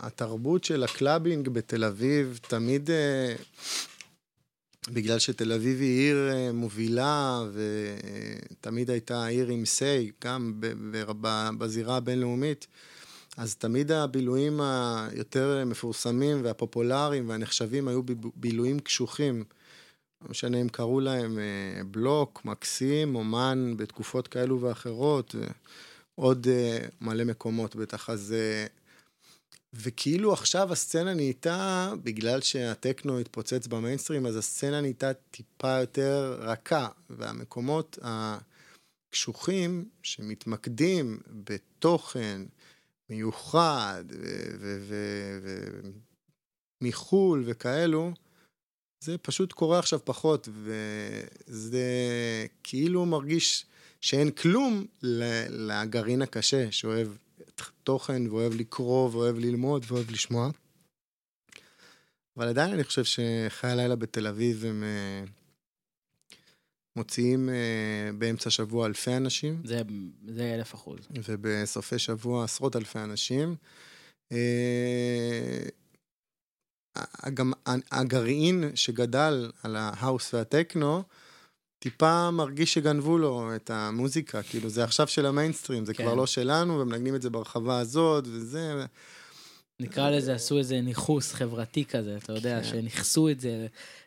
[0.00, 3.34] התרבות של הקלאבינג בתל אביב תמיד, אה,
[4.88, 10.54] בגלל שתל אביב היא עיר אה, מובילה ותמיד הייתה עיר עם say, גם
[11.58, 12.66] בזירה הבינלאומית,
[13.36, 18.02] אז תמיד הבילויים היותר מפורסמים והפופולריים והנחשבים היו
[18.36, 19.44] בילויים קשוחים.
[20.22, 25.34] לא משנה אם קראו להם אה, בלוק, מקסים, אומן בתקופות כאלו ואחרות.
[25.34, 25.46] אה,
[26.14, 28.34] עוד uh, מלא מקומות בטח, אז...
[28.34, 28.70] Uh,
[29.72, 37.98] וכאילו עכשיו הסצנה נהייתה, בגלל שהטכנו התפוצץ במיינסטרים, אז הסצנה נהייתה טיפה יותר רכה, והמקומות
[38.02, 42.42] הקשוחים שמתמקדים בתוכן
[43.10, 44.04] מיוחד
[46.80, 48.12] מחו"ל וכאלו,
[49.04, 51.84] זה פשוט קורה עכשיו פחות, וזה
[52.62, 53.66] כאילו מרגיש
[54.00, 54.86] שאין כלום
[55.50, 57.08] לגרעין הקשה, שאוהב
[57.84, 60.50] תוכן ואוהב לקרוא ואוהב ללמוד ואוהב לשמוע.
[62.36, 65.24] אבל עדיין אני חושב שחיי הלילה בתל אביב הם אה,
[66.96, 69.62] מוציאים אה, באמצע השבוע אלפי אנשים.
[69.64, 69.82] זה,
[70.28, 70.98] זה אלף אחוז.
[71.28, 73.56] ובסופי שבוע עשרות אלפי אנשים.
[76.96, 77.52] אה, גם
[77.90, 81.02] הגרעין שגדל על ההאוס והטכנו,
[81.78, 86.04] טיפה מרגיש שגנבו לו את המוזיקה, כאילו זה עכשיו של המיינסטרים, זה כן.
[86.04, 88.84] כבר לא שלנו, ומנגנים את זה ברחבה הזאת, וזה...
[89.80, 92.68] נקרא לזה, עשו איזה ניכוס חברתי כזה, אתה יודע, כן.
[92.68, 93.66] שניכסו את זה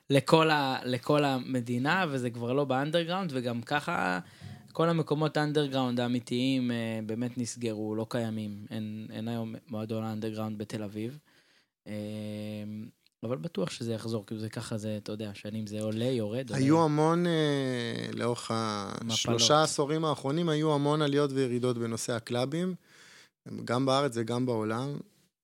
[0.09, 4.19] לכל, ה, לכל המדינה, וזה כבר לא באנדרגראונד, וגם ככה
[4.73, 8.65] כל המקומות האנדרגראונד האמיתיים אה, באמת נסגרו, לא קיימים.
[8.71, 11.17] אין, אין היום מועדון האנדרגראונד בתל אביב.
[11.87, 11.93] אה,
[13.23, 16.51] אבל בטוח שזה יחזור, כאילו זה ככה, זה, אתה יודע, שנים זה עולה, יורד.
[16.53, 16.85] היו עולה.
[16.85, 22.75] המון, אה, לאורך השלושה עשורים האחרונים, היו המון עליות וירידות בנושא הקלאבים,
[23.65, 24.97] גם בארץ וגם בעולם.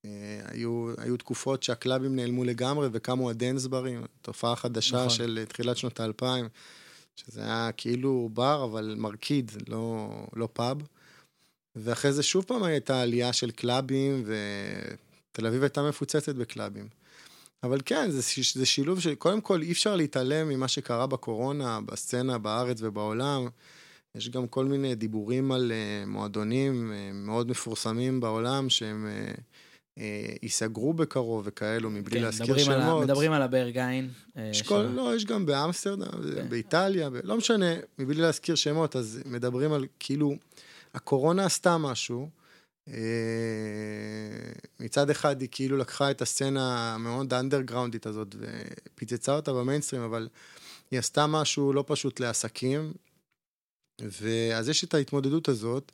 [0.06, 5.10] אה, היו, היו תקופות שהקלאבים נעלמו לגמרי וקמו הדנסברים, תופעה חדשה נכון.
[5.10, 6.48] של תחילת שנות האלפיים,
[7.16, 10.78] שזה היה כאילו בר, אבל מרקיד, לא, לא פאב.
[11.76, 14.24] ואחרי זה שוב פעם הייתה עלייה של קלאבים,
[15.40, 16.88] ותל אביב הייתה מפוצצת בקלאבים.
[17.64, 18.22] אבל כן, זה,
[18.54, 23.48] זה שילוב של, קודם כל אי אפשר להתעלם ממה שקרה בקורונה, בסצנה בארץ ובעולם.
[24.16, 29.40] יש גם כל מיני דיבורים על uh, מועדונים uh, מאוד מפורסמים בעולם שהם uh,
[29.98, 30.02] uh,
[30.44, 32.98] ייסגרו בקרוב וכאלו, מבלי כן, להזכיר מדברים שמות.
[32.98, 34.10] על, מדברים על הברגיין.
[34.36, 36.50] יש כל, לא, יש גם באמסטרדם, כן.
[36.50, 40.36] באיטליה, ב, לא משנה, מבלי להזכיר שמות, אז מדברים על כאילו,
[40.94, 42.39] הקורונה עשתה משהו.
[42.88, 50.30] אה, מצד אחד היא כאילו לקחה את הסצנה המאוד אנדרגראונדית הזאת ופיצצה אותה במיינסטרים, אבל
[50.92, 52.94] היא עשתה משהו לא פשוט לעסקים,
[54.02, 55.92] ואז יש את ההתמודדות הזאת,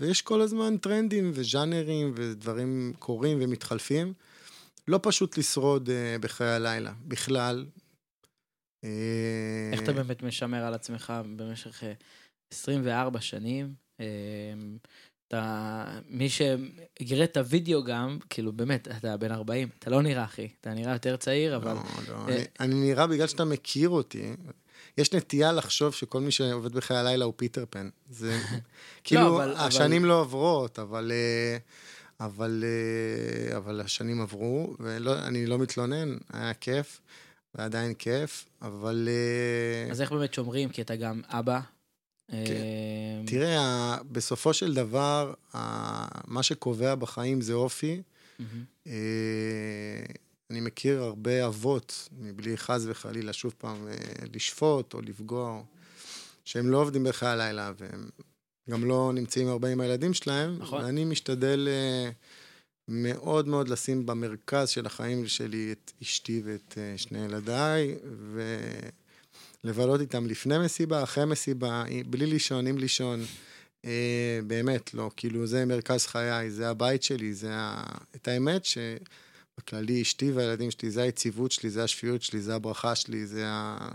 [0.00, 4.12] ויש כל הזמן טרנדים וז'אנרים ודברים קורים ומתחלפים.
[4.88, 7.66] לא פשוט לשרוד uh, בחיי הלילה, בכלל.
[9.72, 11.82] איך אתה באמת משמר על עצמך במשך
[12.52, 13.74] 24 שנים?
[15.28, 20.48] אתה, מי שיראה את הוידאו גם, כאילו באמת, אתה בן 40, אתה לא נראה אחי,
[20.60, 21.72] אתה נראה יותר צעיר, אבל...
[21.72, 24.32] לא, לא, אני, אני נראה בגלל שאתה מכיר אותי,
[24.98, 27.88] יש נטייה לחשוב שכל מי שעובד בחיי הלילה הוא פיטר פן.
[28.10, 28.58] זה, לא,
[29.04, 30.08] כאילו, אבל, השנים אבל...
[30.08, 31.12] לא עוברות, אבל...
[31.12, 31.58] אה,
[32.20, 37.00] אבל, אה, אבל השנים עברו, ואני לא מתלונן, היה כיף,
[37.54, 39.08] ועדיין כיף, אבל...
[39.90, 40.68] אז איך באמת שומרים?
[40.68, 41.60] כי אתה גם אבא.
[43.26, 45.34] תראה, בסופו של דבר,
[46.26, 48.02] מה שקובע בחיים זה אופי.
[48.86, 48.92] אה,
[50.50, 53.94] אני מכיר הרבה אבות, מבלי חס וחלילה, שוב פעם, אה,
[54.34, 55.62] לשפוט או לפגוע,
[56.44, 58.08] שהם לא עובדים בחיי הלילה, והם
[58.70, 60.58] גם לא נמצאים הרבה עם הילדים שלהם.
[60.58, 60.84] נכון.
[60.84, 62.10] ואני משתדל אה,
[62.88, 68.58] מאוד מאוד לשים במרכז של החיים שלי את אשתי ואת שני ילדיי, ו...
[69.66, 73.20] לבלות איתם לפני מסיבה, אחרי מסיבה, בלי לישון, עם לישון.
[73.84, 77.82] אה, באמת, לא, כאילו, זה מרכז חיי, זה הבית שלי, זה ה...
[78.16, 83.26] את האמת שבכללי אשתי והילדים שלי, זה היציבות שלי, זה השפיות שלי, זה הברכה שלי,
[83.26, 83.88] זה ה...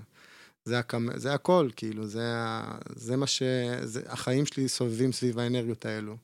[0.65, 1.17] זה, הקמ...
[1.17, 2.77] זה הכל, כאילו, זה, ה...
[2.95, 3.43] זה מה ש...
[3.83, 4.01] זה...
[4.05, 6.17] החיים שלי סובבים סביב האנרגיות האלו.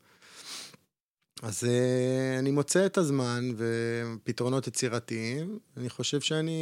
[1.44, 5.60] אז uh, אני מוצא את הזמן ופתרונות יצירתיים.
[5.78, 6.62] אני חושב שאני...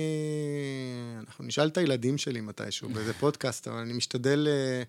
[1.20, 4.86] אנחנו נשאל את הילדים שלי מתישהו באיזה פודקאסט, אבל אני משתדל uh,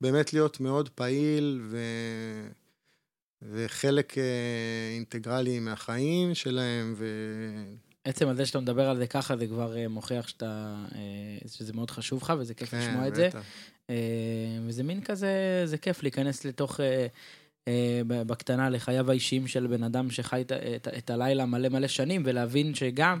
[0.00, 1.78] באמת להיות מאוד פעיל ו...
[3.42, 4.16] וחלק uh,
[4.94, 6.94] אינטגרלי מהחיים שלהם.
[6.96, 7.06] ו...
[8.04, 11.72] עצם על זה שאתה מדבר על זה ככה, זה כבר uh, מוכיח שאתה, uh, שזה
[11.72, 13.28] מאוד חשוב לך, וזה כיף כן, לשמוע את זה.
[13.88, 13.90] Uh,
[14.66, 16.80] וזה מין כזה, זה כיף להיכנס לתוך...
[16.80, 16.82] Uh,
[18.06, 22.74] בקטנה לחייו האישיים של בן אדם שחי את, את, את הלילה מלא מלא שנים, ולהבין
[22.74, 23.18] שגם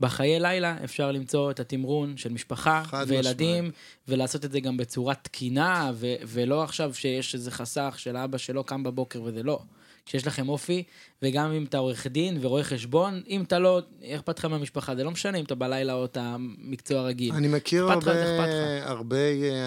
[0.00, 3.74] בחיי לילה אפשר למצוא את התמרון של משפחה וילדים, משמע.
[4.08, 8.64] ולעשות את זה גם בצורה תקינה, ו, ולא עכשיו שיש איזה חסך של אבא שלא
[8.66, 9.60] קם בבוקר וזה לא.
[10.06, 10.82] כשיש לכם אופי,
[11.22, 14.96] וגם אם אתה עורך דין ורואה חשבון, אם אתה לא, אכפת לך מהמשפחה?
[14.96, 17.34] זה לא משנה אם אתה בלילה או אתה מקצוע רגיל.
[17.34, 19.16] אני מכיר הרבה, הרבה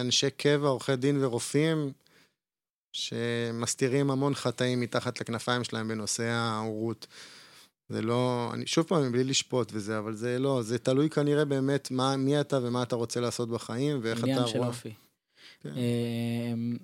[0.01, 1.91] אנשי קבע, עורכי דין ורופאים.
[2.91, 7.07] שמסתירים המון חטאים מתחת לכנפיים שלהם בנושא ההורות.
[7.89, 11.91] זה לא, אני שוב פעם, בלי לשפוט וזה, אבל זה לא, זה תלוי כנראה באמת
[11.91, 14.37] מה, מי אתה ומה אתה רוצה לעשות בחיים ואיך אתה רואה.
[14.37, 14.93] עניין של אופי.
[15.61, 15.69] כן.
[15.69, 16.77] אמ,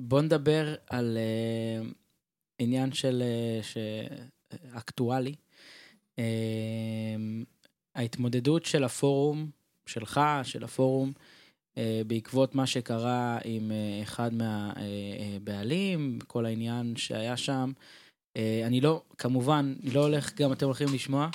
[0.00, 1.88] בוא נדבר על אה,
[2.58, 3.76] עניין של, אה, ש...
[4.72, 5.34] אקטואלי.
[7.94, 9.50] ההתמודדות של הפורום,
[9.86, 11.33] שלך, של הפורום, אה,
[12.06, 17.72] בעקבות מה שקרה עם אה, אחד מהבעלים, כל העניין שהיה שם.
[18.64, 21.28] אני לא, כמובן, לא הולך, גם אתם הולכים לשמוע.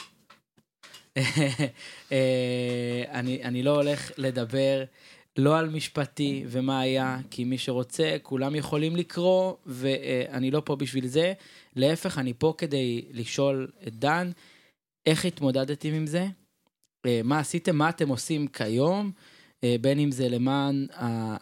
[3.12, 4.84] אני, אני לא הולך לדבר
[5.38, 11.08] לא על משפטי ומה היה, כי מי שרוצה, כולם יכולים לקרוא, ואני לא פה בשביל
[11.08, 11.34] זה.
[11.75, 14.32] להפך, אני פה כדי לשאול את דן,
[15.06, 16.28] איך התמודדתם עם זה?
[17.06, 17.75] אה, מה עשיתם?
[17.75, 19.12] מה אתם עושים כיום?
[19.63, 20.88] אה, בין אם זה למען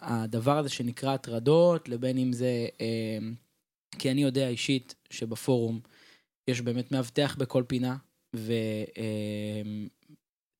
[0.00, 2.66] הדבר הזה שנקרא הטרדות, לבין אם זה...
[2.80, 3.18] אה,
[3.98, 5.80] כי אני יודע אישית שבפורום
[6.48, 7.96] יש באמת מאבטח בכל פינה,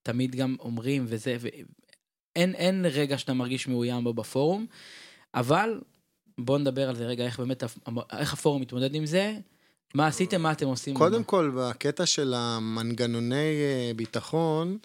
[0.04, 1.36] ותמיד גם אומרים וזה,
[2.36, 4.66] אין, אין רגע שאתה מרגיש מאוים בו בפורום,
[5.34, 5.80] אבל
[6.38, 7.62] בואו נדבר על זה רגע, איך באמת,
[8.12, 9.38] איך הפורום מתמודד עם זה,
[9.94, 10.94] מה עשיתם, מה אתם עושים?
[10.94, 14.78] קודם כל, בקטע של המנגנוני אה, ביטחון,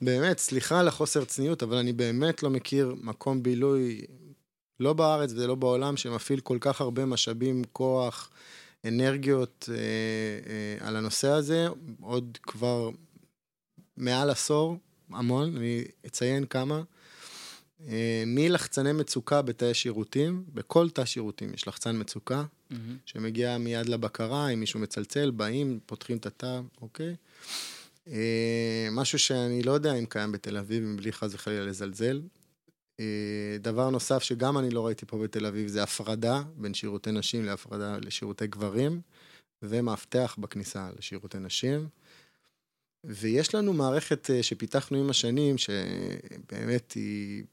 [0.00, 4.04] באמת, סליחה על החוסר צניעות, אבל אני באמת לא מכיר מקום בילוי,
[4.80, 8.30] לא בארץ ולא בעולם, שמפעיל כל כך הרבה משאבים, כוח,
[8.84, 11.66] אנרגיות אה, אה, על הנושא הזה,
[12.00, 12.90] עוד כבר
[13.96, 14.76] מעל עשור,
[15.10, 16.82] המון, אני אציין כמה.
[17.88, 22.74] אה, מלחצני מצוקה בתאי שירותים, בכל תא שירותים יש לחצן מצוקה, mm-hmm.
[23.06, 27.16] שמגיע מיד לבקרה, אם מישהו מצלצל, באים, פותחים את התא, אוקיי?
[28.12, 32.22] אה, משהו שאני לא יודע אם קיים בתל אביב, מבלי חס וחלילה לזלזל.
[33.00, 37.44] אה, דבר נוסף שגם אני לא ראיתי פה בתל אביב, זה הפרדה בין שירותי נשים
[37.44, 39.00] להפרדה לשירותי גברים,
[39.62, 41.88] ומאבטח בכניסה לשירותי נשים.
[43.04, 47.44] ויש לנו מערכת אה, שפיתחנו עם השנים, שבאמת היא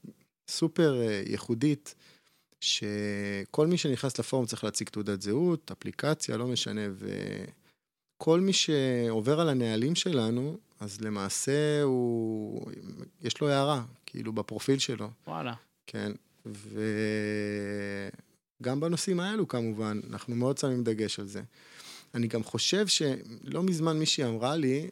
[0.49, 1.95] סופר ייחודית,
[2.61, 6.81] שכל מי שנכנס לפורום צריך להציג תעודת זהות, אפליקציה, לא משנה,
[8.15, 12.71] וכל מי שעובר על הנהלים שלנו, אז למעשה הוא,
[13.21, 15.09] יש לו הערה, כאילו בפרופיל שלו.
[15.27, 15.53] וואלה.
[15.87, 16.11] כן,
[18.61, 21.41] וגם בנושאים האלו כמובן, אנחנו מאוד שמים דגש על זה.
[22.13, 24.89] אני גם חושב שלא מזמן מישהי אמרה לי,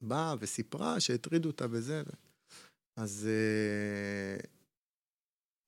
[0.00, 2.02] באה וסיפרה שהטרידו אותה בזה.
[2.96, 4.36] אז, אה,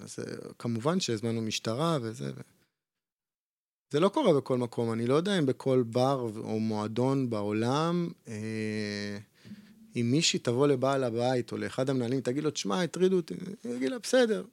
[0.05, 0.25] אז אה,
[0.59, 2.33] כמובן שהזמנו משטרה וזה.
[3.93, 9.19] זה לא קורה בכל מקום, אני לא יודע אם בכל בר או מועדון בעולם, אה,
[9.97, 13.91] אם מישהי תבוא לבעל הבית או לאחד המנהלים, תגיד לו, תשמע, הטרידו אותי, אני אגיד
[13.91, 14.45] לה, בסדר,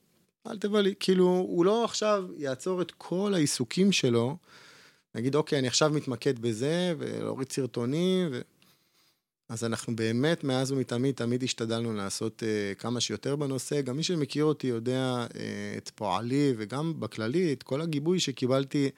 [0.47, 0.93] אל תבוא לי.
[0.99, 4.37] כאילו, הוא לא עכשיו יעצור את כל העיסוקים שלו,
[5.15, 8.41] נגיד, אוקיי, אני עכשיו מתמקד בזה, ולהוריד סרטונים, ו...
[9.49, 13.81] אז אנחנו באמת, מאז ומתמיד, תמיד השתדלנו לעשות uh, כמה שיותר בנושא.
[13.81, 15.33] גם מי שמכיר אותי יודע uh,
[15.77, 18.89] את פועלי, וגם בכללי, את כל הגיבוי שקיבלתי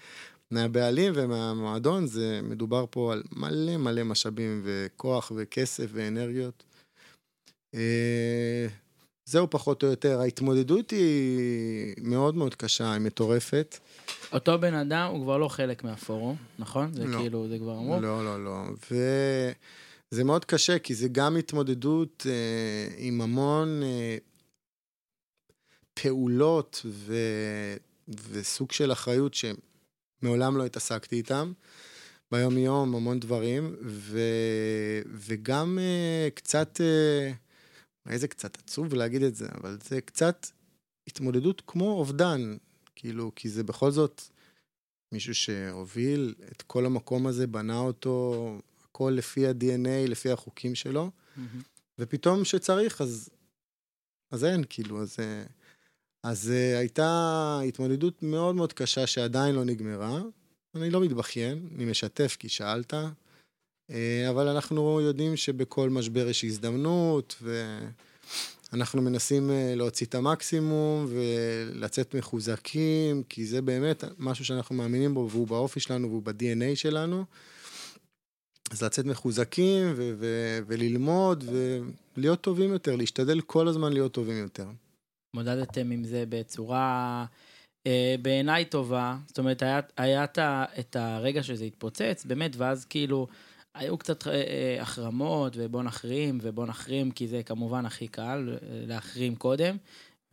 [0.52, 6.64] מהבעלים ומהמועדון, זה מדובר פה על מלא מלא משאבים וכוח וכסף ואנרגיות.
[7.76, 7.80] Uh,
[9.26, 13.78] זהו פחות או יותר, ההתמודדות היא מאוד מאוד קשה, היא מטורפת.
[14.34, 16.94] אותו בן אדם הוא כבר לא חלק מהפורום, נכון?
[16.94, 17.18] זה לא.
[17.18, 18.02] כאילו, זה כבר אמרו?
[18.02, 18.64] לא, לא, לא.
[18.92, 18.96] ו...
[20.12, 24.18] זה מאוד קשה, כי זה גם התמודדות אה, עם המון אה,
[25.94, 27.16] פעולות ו,
[28.30, 29.34] וסוג של אחריות
[30.22, 31.54] שמעולם לא התעסקתי איתם.
[32.32, 34.20] ביום-יום המון דברים, ו,
[35.06, 37.32] וגם אה, קצת, אה,
[38.10, 40.48] איזה קצת עצוב להגיד את זה, אבל זה קצת
[41.08, 42.58] התמודדות כמו אובדן,
[42.96, 44.22] כאילו, כי זה בכל זאת
[45.12, 51.42] מישהו שהוביל את כל המקום הזה, בנה אותו הכל לפי ה-DNA, לפי החוקים שלו, mm-hmm.
[52.00, 53.30] ופתאום שצריך, אז,
[54.32, 55.18] אז אין, כאילו, אז,
[56.24, 60.22] אז uh, הייתה התמודדות מאוד מאוד קשה שעדיין לא נגמרה.
[60.76, 63.94] אני לא מתבכיין, אני משתף כי שאלת, uh,
[64.30, 67.44] אבל אנחנו יודעים שבכל משבר יש הזדמנות,
[68.72, 75.28] ואנחנו מנסים uh, להוציא את המקסימום ולצאת מחוזקים, כי זה באמת משהו שאנחנו מאמינים בו,
[75.32, 77.26] והוא באופי שלנו והוא ב-DNA שלנו.
[78.72, 81.44] אז לצאת מחוזקים ו- ו- וללמוד
[82.18, 84.66] ולהיות טובים יותר, להשתדל כל הזמן להיות טובים יותר.
[85.34, 87.26] מודדתם עם זה בצורה
[87.88, 90.24] אה, בעיניי טובה, זאת אומרת, היה, היה
[90.80, 93.28] את, הרגע שזה התפוצץ, באמת, ואז כאילו,
[93.76, 98.58] היו קצת אה, אה, החרמות, ובוא נחרים, ובוא נחרים, כי זה כמובן הכי קל, אה,
[98.88, 99.78] להחרים קודם.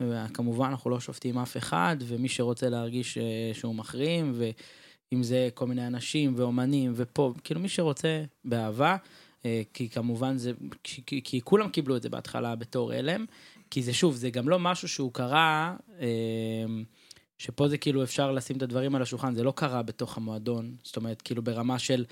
[0.03, 4.49] וכמובן, אנחנו לא שופטים אף אחד, ומי שרוצה להרגיש אה, שהוא מחרים, ו...
[5.13, 8.97] אם זה כל מיני אנשים ואומנים ופה, כאילו מי שרוצה באהבה,
[9.45, 10.51] אה, כי כמובן זה,
[10.83, 13.25] כי, כי כולם קיבלו את זה בהתחלה בתור הלם,
[13.71, 16.07] כי זה שוב, זה גם לא משהו שהוא קרה, אה,
[17.37, 20.97] שפה זה כאילו אפשר לשים את הדברים על השולחן, זה לא קרה בתוך המועדון, זאת
[20.97, 22.05] אומרת, כאילו ברמה של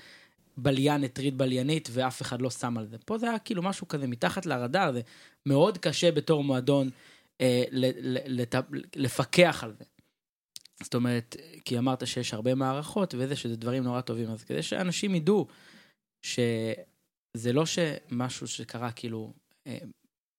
[0.56, 2.96] בליין הטריד בליינית ואף אחד לא שם על זה.
[2.98, 5.00] פה זה היה כאילו משהו כזה מתחת לרדאר, זה
[5.46, 6.90] מאוד קשה בתור מועדון
[7.40, 8.54] אה, לת,
[8.96, 9.84] לפקח על זה.
[10.82, 15.14] זאת אומרת, כי אמרת שיש הרבה מערכות וזה, שזה דברים נורא טובים, אז כדי שאנשים
[15.14, 15.46] ידעו
[16.22, 19.32] שזה לא שמשהו שקרה כאילו
[19.66, 19.78] אה,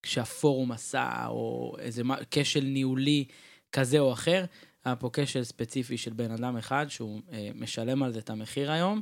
[0.03, 3.25] כשהפורום עשה, או איזה כשל ניהולי
[3.71, 4.45] כזה או אחר,
[4.85, 8.71] היה פה כשל ספציפי של בן אדם אחד שהוא אה, משלם על זה את המחיר
[8.71, 9.01] היום.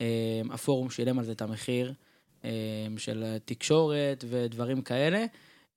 [0.00, 1.92] אה, הפורום שילם על זה את המחיר
[2.44, 2.50] אה,
[2.96, 5.26] של תקשורת ודברים כאלה.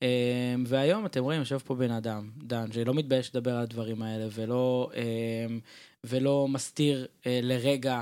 [0.04, 4.26] אה, והיום אתם רואים, יושב פה בן אדם, דן, שלא מתבייש לדבר על הדברים האלה
[4.32, 5.56] ולא, אה,
[6.04, 8.02] ולא מסתיר אה, לרגע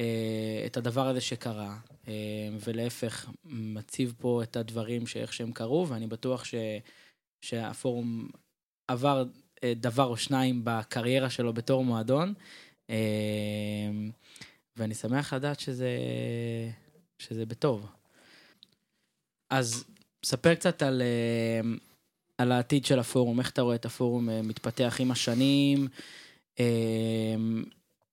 [0.00, 1.76] אה, את הדבר הזה שקרה,
[2.60, 6.54] ולהפך, מציב פה את הדברים שאיך שהם קרו, ואני בטוח ש,
[7.44, 8.28] שהפורום
[8.88, 9.24] עבר
[9.64, 12.34] אה, דבר או שניים בקריירה שלו בתור מועדון,
[14.76, 15.90] ואני שמח לדעת שזה,
[17.18, 17.86] שזה בטוב.
[19.50, 19.84] אז
[20.24, 21.02] ספר קצת על,
[22.38, 25.88] על העתיד של הפורום, איך אתה רואה את הפורום מתפתח עם השנים,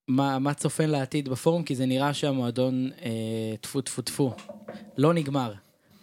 [0.07, 4.35] מה, מה צופן לעתיד בפורום, כי זה נראה שהמועדון אה, טפו טפו טפו,
[4.97, 5.53] לא נגמר.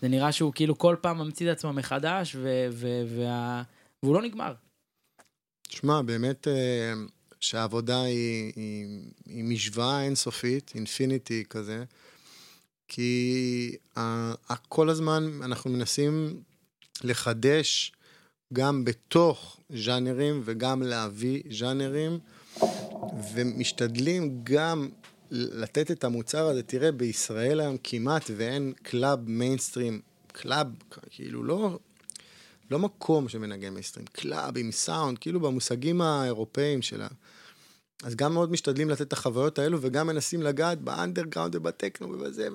[0.02, 3.62] זה נראה שהוא כאילו כל פעם ממציא את עצמו מחדש, ו, ו, וה,
[4.02, 4.54] והוא לא נגמר.
[5.68, 6.92] תשמע, באמת אה,
[7.40, 8.86] שהעבודה היא, היא,
[9.26, 11.84] היא משוואה אינסופית, אינפיניטי כזה,
[12.88, 16.42] כי ה, כל הזמן אנחנו מנסים
[17.04, 17.92] לחדש
[18.52, 22.18] גם בתוך ז'אנרים וגם להביא ז'אנרים.
[23.34, 24.88] ומשתדלים גם
[25.30, 26.62] לתת את המוצר הזה.
[26.62, 30.00] תראה, בישראל היום כמעט ואין club מיינסטרים,
[30.32, 30.66] club,
[31.10, 31.78] כאילו לא,
[32.70, 37.08] לא מקום שמנגן מיינסטרים, club עם סאונד, כאילו במושגים האירופאיים שלה.
[38.04, 42.48] אז גם מאוד משתדלים לתת את החוויות האלו, וגם מנסים לגעת באנדרגראונד ובטכנו ובזה.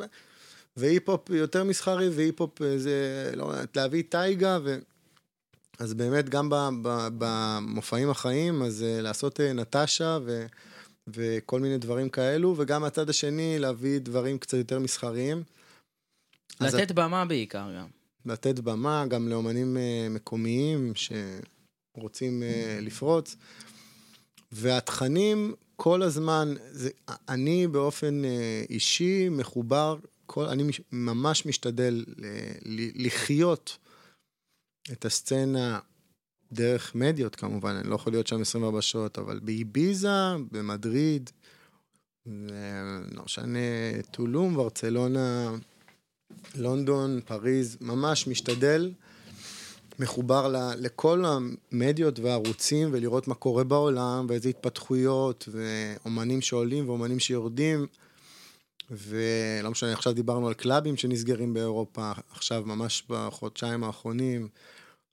[0.78, 4.78] והיפ-הופ יותר מסחרי, והיפ-הופ זה, לא יודעת, להביא טייגה, ו...
[5.80, 6.50] אז באמת גם
[7.18, 10.46] במופעים החיים, אז אה, לעשות אה, נטשה ו,
[11.08, 15.44] וכל מיני דברים כאלו, וגם מהצד השני להביא דברים קצת יותר מסחריים.
[16.62, 17.88] לתת במה בעיקר גם.
[18.26, 22.44] לתת במה גם לאומנים אה, מקומיים שרוצים
[22.82, 23.36] לפרוץ.
[24.52, 26.90] והתכנים כל הזמן, זה,
[27.30, 28.22] אני באופן
[28.70, 32.06] אישי מחובר, כל, אני ממש משתדל
[32.96, 33.78] לחיות
[34.92, 35.80] את הסצנה
[36.52, 41.30] דרך מדיות כמובן, אני לא יכול להיות שם 24 שעות, אבל באיביזה, במדריד,
[42.26, 43.60] לא משנה,
[44.12, 45.52] טולום, ברצלונה,
[46.56, 48.92] לונדון, פריז, ממש משתדל,
[50.00, 57.88] מחובר לכל המדיות והערוצים ולראות מה קורה בעולם ואיזה התפתחויות ואומנים שעולים ואומנים שיורדים.
[58.92, 64.48] ולא משנה, עכשיו דיברנו על קלאבים שנסגרים באירופה, עכשיו ממש בחודשיים האחרונים.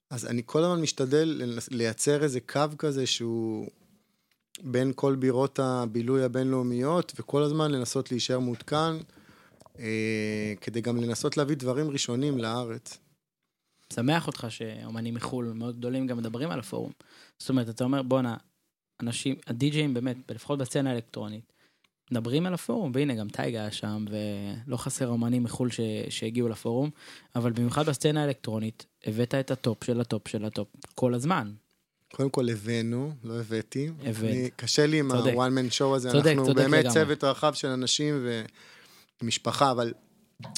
[0.09, 1.41] אז אני כל הזמן משתדל
[1.71, 3.67] לייצר איזה קו כזה שהוא
[4.63, 8.93] בין כל בירות הבילוי הבינלאומיות, וכל הזמן לנסות להישאר מעודכן,
[9.79, 12.97] אה, כדי גם לנסות להביא דברים ראשונים לארץ.
[13.93, 16.91] שמח אותך שאומנים מחו"ל מאוד גדולים גם מדברים על הפורום.
[17.39, 18.37] זאת אומרת, אתה אומר, בואנה,
[19.01, 21.53] אנשים, הדי-ג'אים באמת, לפחות בסצנה האלקטרונית,
[22.11, 25.79] מדברים על הפורום, והנה גם טייגה היה שם, ולא חסר אומנים מחו"ל ש...
[26.09, 26.89] שהגיעו לפורום,
[27.35, 31.13] אבל במיוחד בסצנה האלקטרונית, הבאת את ה top של ה top של ה top כל
[31.13, 31.51] הזמן.
[32.13, 33.89] קודם כל הבאנו, לא הבאתי.
[34.05, 34.51] הבאת.
[34.55, 36.93] קשה לי עם ה-one man show הזה, צודק, אנחנו צודק באמת לגמרי.
[36.93, 38.27] צוות רחב של אנשים
[39.21, 39.93] ומשפחה, אבל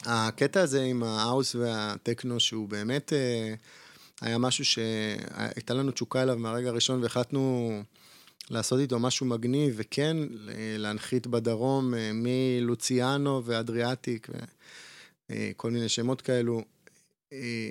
[0.06, 3.54] הקטע הזה עם האוס והטכנו, שהוא באמת אה,
[4.22, 7.70] היה משהו שהייתה לנו תשוקה אליו מהרגע הראשון, והחלטנו...
[8.50, 10.18] לעשות איתו משהו מגניב, וכן
[10.78, 14.28] להנחית בדרום אה, מלוציאנו ואדריאטיק
[15.30, 16.62] וכל אה, מיני שמות כאלו.
[17.34, 17.70] אה,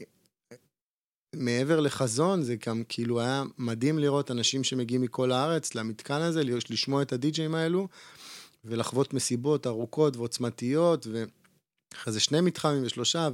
[1.35, 7.03] מעבר לחזון, זה גם כאילו היה מדהים לראות אנשים שמגיעים מכל הארץ למתקן הזה, לשמוע
[7.03, 7.89] את הדי-ג'אים האלו,
[8.65, 13.29] ולחוות מסיבות ארוכות ועוצמתיות, ואחרי זה שני מתחמים ושלושה,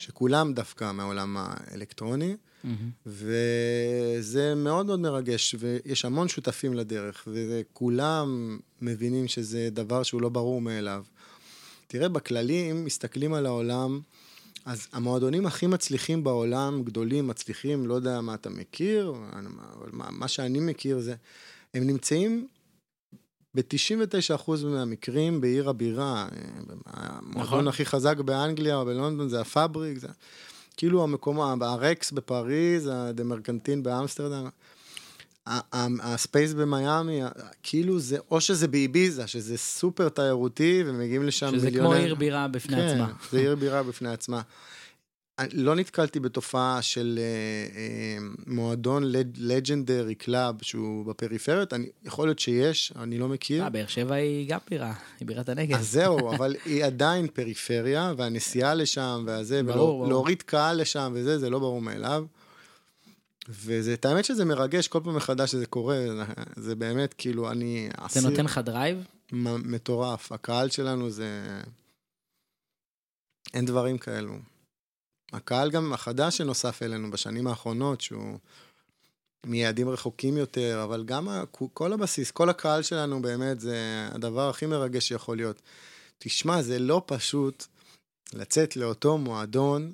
[0.00, 2.36] ושכולם דווקא מהעולם האלקטרוני.
[2.66, 3.06] Mm-hmm.
[3.06, 10.60] וזה מאוד מאוד מרגש, ויש המון שותפים לדרך, וכולם מבינים שזה דבר שהוא לא ברור
[10.60, 11.04] מאליו.
[11.86, 14.00] תראה, בכללי, אם מסתכלים על העולם,
[14.64, 19.14] אז המועדונים הכי מצליחים בעולם, גדולים, מצליחים, לא יודע מה אתה מכיר,
[19.72, 21.14] אבל מה, מה שאני מכיר זה,
[21.74, 22.46] הם נמצאים
[23.54, 26.28] ב-99% מהמקרים בעיר הבירה.
[26.86, 27.68] המועדון נכון.
[27.68, 29.98] הכי חזק באנגליה או בלונדון זה הפאבריק.
[29.98, 30.08] זה...
[30.76, 34.48] כאילו המקום, הרקס בפריז, הדה מרקנטין באמסטרדם.
[36.02, 37.20] הספייס במיאמי,
[37.62, 42.00] כאילו זה, או שזה באיביזה, שזה סופר תיירותי, ומגיעים לשם שזה כמו מיליוני...
[42.00, 43.12] עיר בירה בפני כן, עצמה.
[43.30, 44.40] זה עיר בירה בפני עצמה.
[45.52, 49.02] לא נתקלתי בתופעה של אה, אה, מועדון
[49.36, 53.64] legendary club שהוא בפריפריות, אני, יכול להיות שיש, אני לא מכיר.
[53.64, 55.76] אה, באר שבע היא גם בירה, היא בירת הנגב.
[55.76, 59.60] אז זהו, אבל היא עדיין פריפריה, והנסיעה לשם, והזה.
[59.64, 62.24] ולהוריד קהל לשם וזה, זה לא ברור מאליו.
[63.48, 65.96] וזה, את האמת שזה מרגש כל פעם מחדש שזה קורה,
[66.56, 69.04] זה באמת, כאילו, אני זה נותן לך drive?
[69.32, 70.32] מטורף.
[70.32, 71.60] הקהל שלנו זה...
[73.54, 74.38] אין דברים כאלו.
[75.32, 78.38] הקהל גם החדש שנוסף אלינו בשנים האחרונות, שהוא
[79.46, 81.28] מיעדים רחוקים יותר, אבל גם
[81.72, 85.62] כל הבסיס, כל הקהל שלנו באמת זה הדבר הכי מרגש שיכול להיות.
[86.18, 87.66] תשמע, זה לא פשוט
[88.32, 89.92] לצאת לאותו מועדון,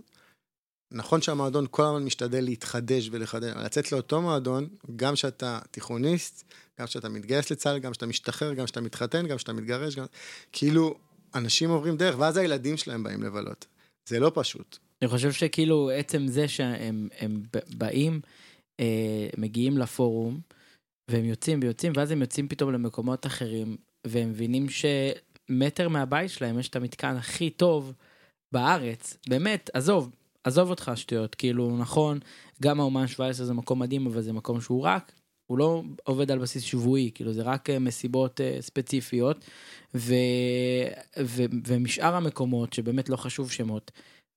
[0.91, 6.45] נכון שהמועדון כל הזמן משתדל להתחדש ולחדש, אבל לצאת לאותו מועדון, גם שאתה תיכוניסט,
[6.80, 10.07] גם שאתה מתגייס לצה"ל, גם שאתה משתחרר, גם שאתה מתחתן, גם שאתה מתגרש, גם...
[10.53, 10.99] כאילו,
[11.35, 13.66] אנשים עוברים דרך, ואז הילדים שלהם באים לבלות.
[14.07, 14.78] זה לא פשוט.
[15.03, 17.09] אני חושב שכאילו עצם זה שהם
[17.76, 18.20] באים,
[18.80, 20.40] אה, מגיעים לפורום,
[21.11, 23.76] והם יוצאים ויוצאים, ואז הם יוצאים פתאום למקומות אחרים,
[24.07, 27.92] והם מבינים שמטר מהבית שלהם יש את המתקן הכי טוב
[28.55, 29.16] בארץ.
[29.28, 30.11] באמת, עזוב,
[30.44, 32.18] עזוב אותך שטויות, כאילו, נכון,
[32.62, 35.12] גם האומן 17 זה מקום מדהים, אבל זה מקום שהוא רק,
[35.46, 39.44] הוא לא עובד על בסיס שבועי, כאילו, זה רק אה, מסיבות אה, ספציפיות,
[39.94, 40.14] ו,
[41.22, 43.90] ו, ומשאר המקומות, שבאמת לא חשוב שמות,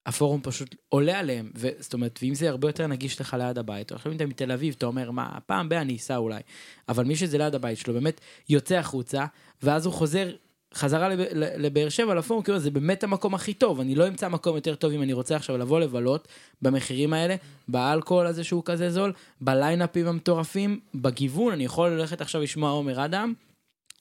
[0.06, 3.92] הפורום פשוט עולה עליהם, ו- זאת אומרת, ואם זה הרבה יותר נגיש לך ליד הבית,
[3.92, 6.42] או עכשיו אם אתה מתל אביב, אתה אומר, מה, פעם ב- אני אסע אולי,
[6.90, 9.26] אבל מי שזה ליד הבית שלו באמת יוצא החוצה,
[9.64, 10.32] ואז הוא חוזר
[10.74, 11.28] חזרה לב-
[11.58, 14.92] לבאר שבע, לפורום, כאילו זה באמת המקום הכי טוב, אני לא אמצא מקום יותר טוב
[14.92, 16.28] אם אני רוצה עכשיו לבוא לבלות
[16.62, 17.36] במחירים האלה,
[17.68, 23.34] באלכוהול הזה שהוא כזה זול, בליינאפים המטורפים, בגיוון, אני יכול ללכת עכשיו לשמוע עומר אדם,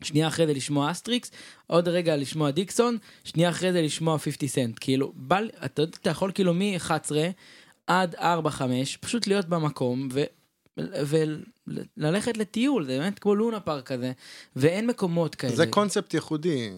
[0.03, 1.31] שנייה אחרי זה לשמוע אסטריקס,
[1.67, 4.77] עוד רגע לשמוע דיקסון, שנייה אחרי זה לשמוע 50 סנט.
[4.81, 7.13] כאילו, בא, לי- אתה, אתה יכול כאילו מ-11
[7.87, 8.19] עד 4-5,
[9.01, 10.23] פשוט להיות במקום ו...
[11.97, 14.13] וללכת לטיול, זה באמת כמו לונה פארק כזה,
[14.57, 15.57] ואין מקומות כאלה.
[15.57, 16.71] זה קונספט ייחודי.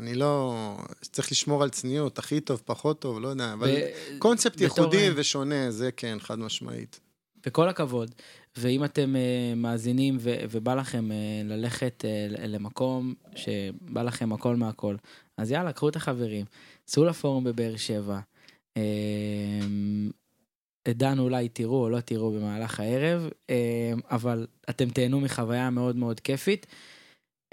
[0.00, 0.54] אני לא...
[1.02, 5.08] צריך לשמור על צניעות, הכי טוב, פחות טוב, לא יודע, אבל ו- קונספט בתור- ייחודי
[5.16, 7.00] ושונה, זה כן, חד משמעית.
[7.46, 8.14] וכל הכבוד.
[8.56, 14.96] ואם אתם uh, מאזינים ו- ובא לכם uh, ללכת uh, למקום שבא לכם הכל מהכל,
[15.36, 16.46] אז יאללה, קחו את החברים,
[16.84, 18.18] צאו לפורום בבאר שבע.
[18.78, 18.80] Uh,
[20.88, 23.52] את דן אולי תראו או לא תראו במהלך הערב, uh,
[24.10, 26.66] אבל אתם תהנו מחוויה מאוד מאוד כיפית.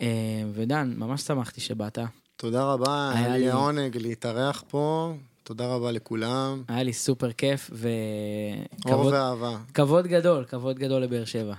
[0.01, 0.05] Uh,
[0.53, 1.99] ודן, ממש שמחתי שבאת,
[2.35, 5.13] תודה רבה, היה לי עונג להתארח פה,
[5.47, 6.63] תודה רבה לכולם.
[6.67, 7.79] היה לי סופר כיף אור
[8.79, 9.57] וכבוד ואהבה.
[9.73, 11.53] כבוד גדול, כבוד גדול לבאר שבע.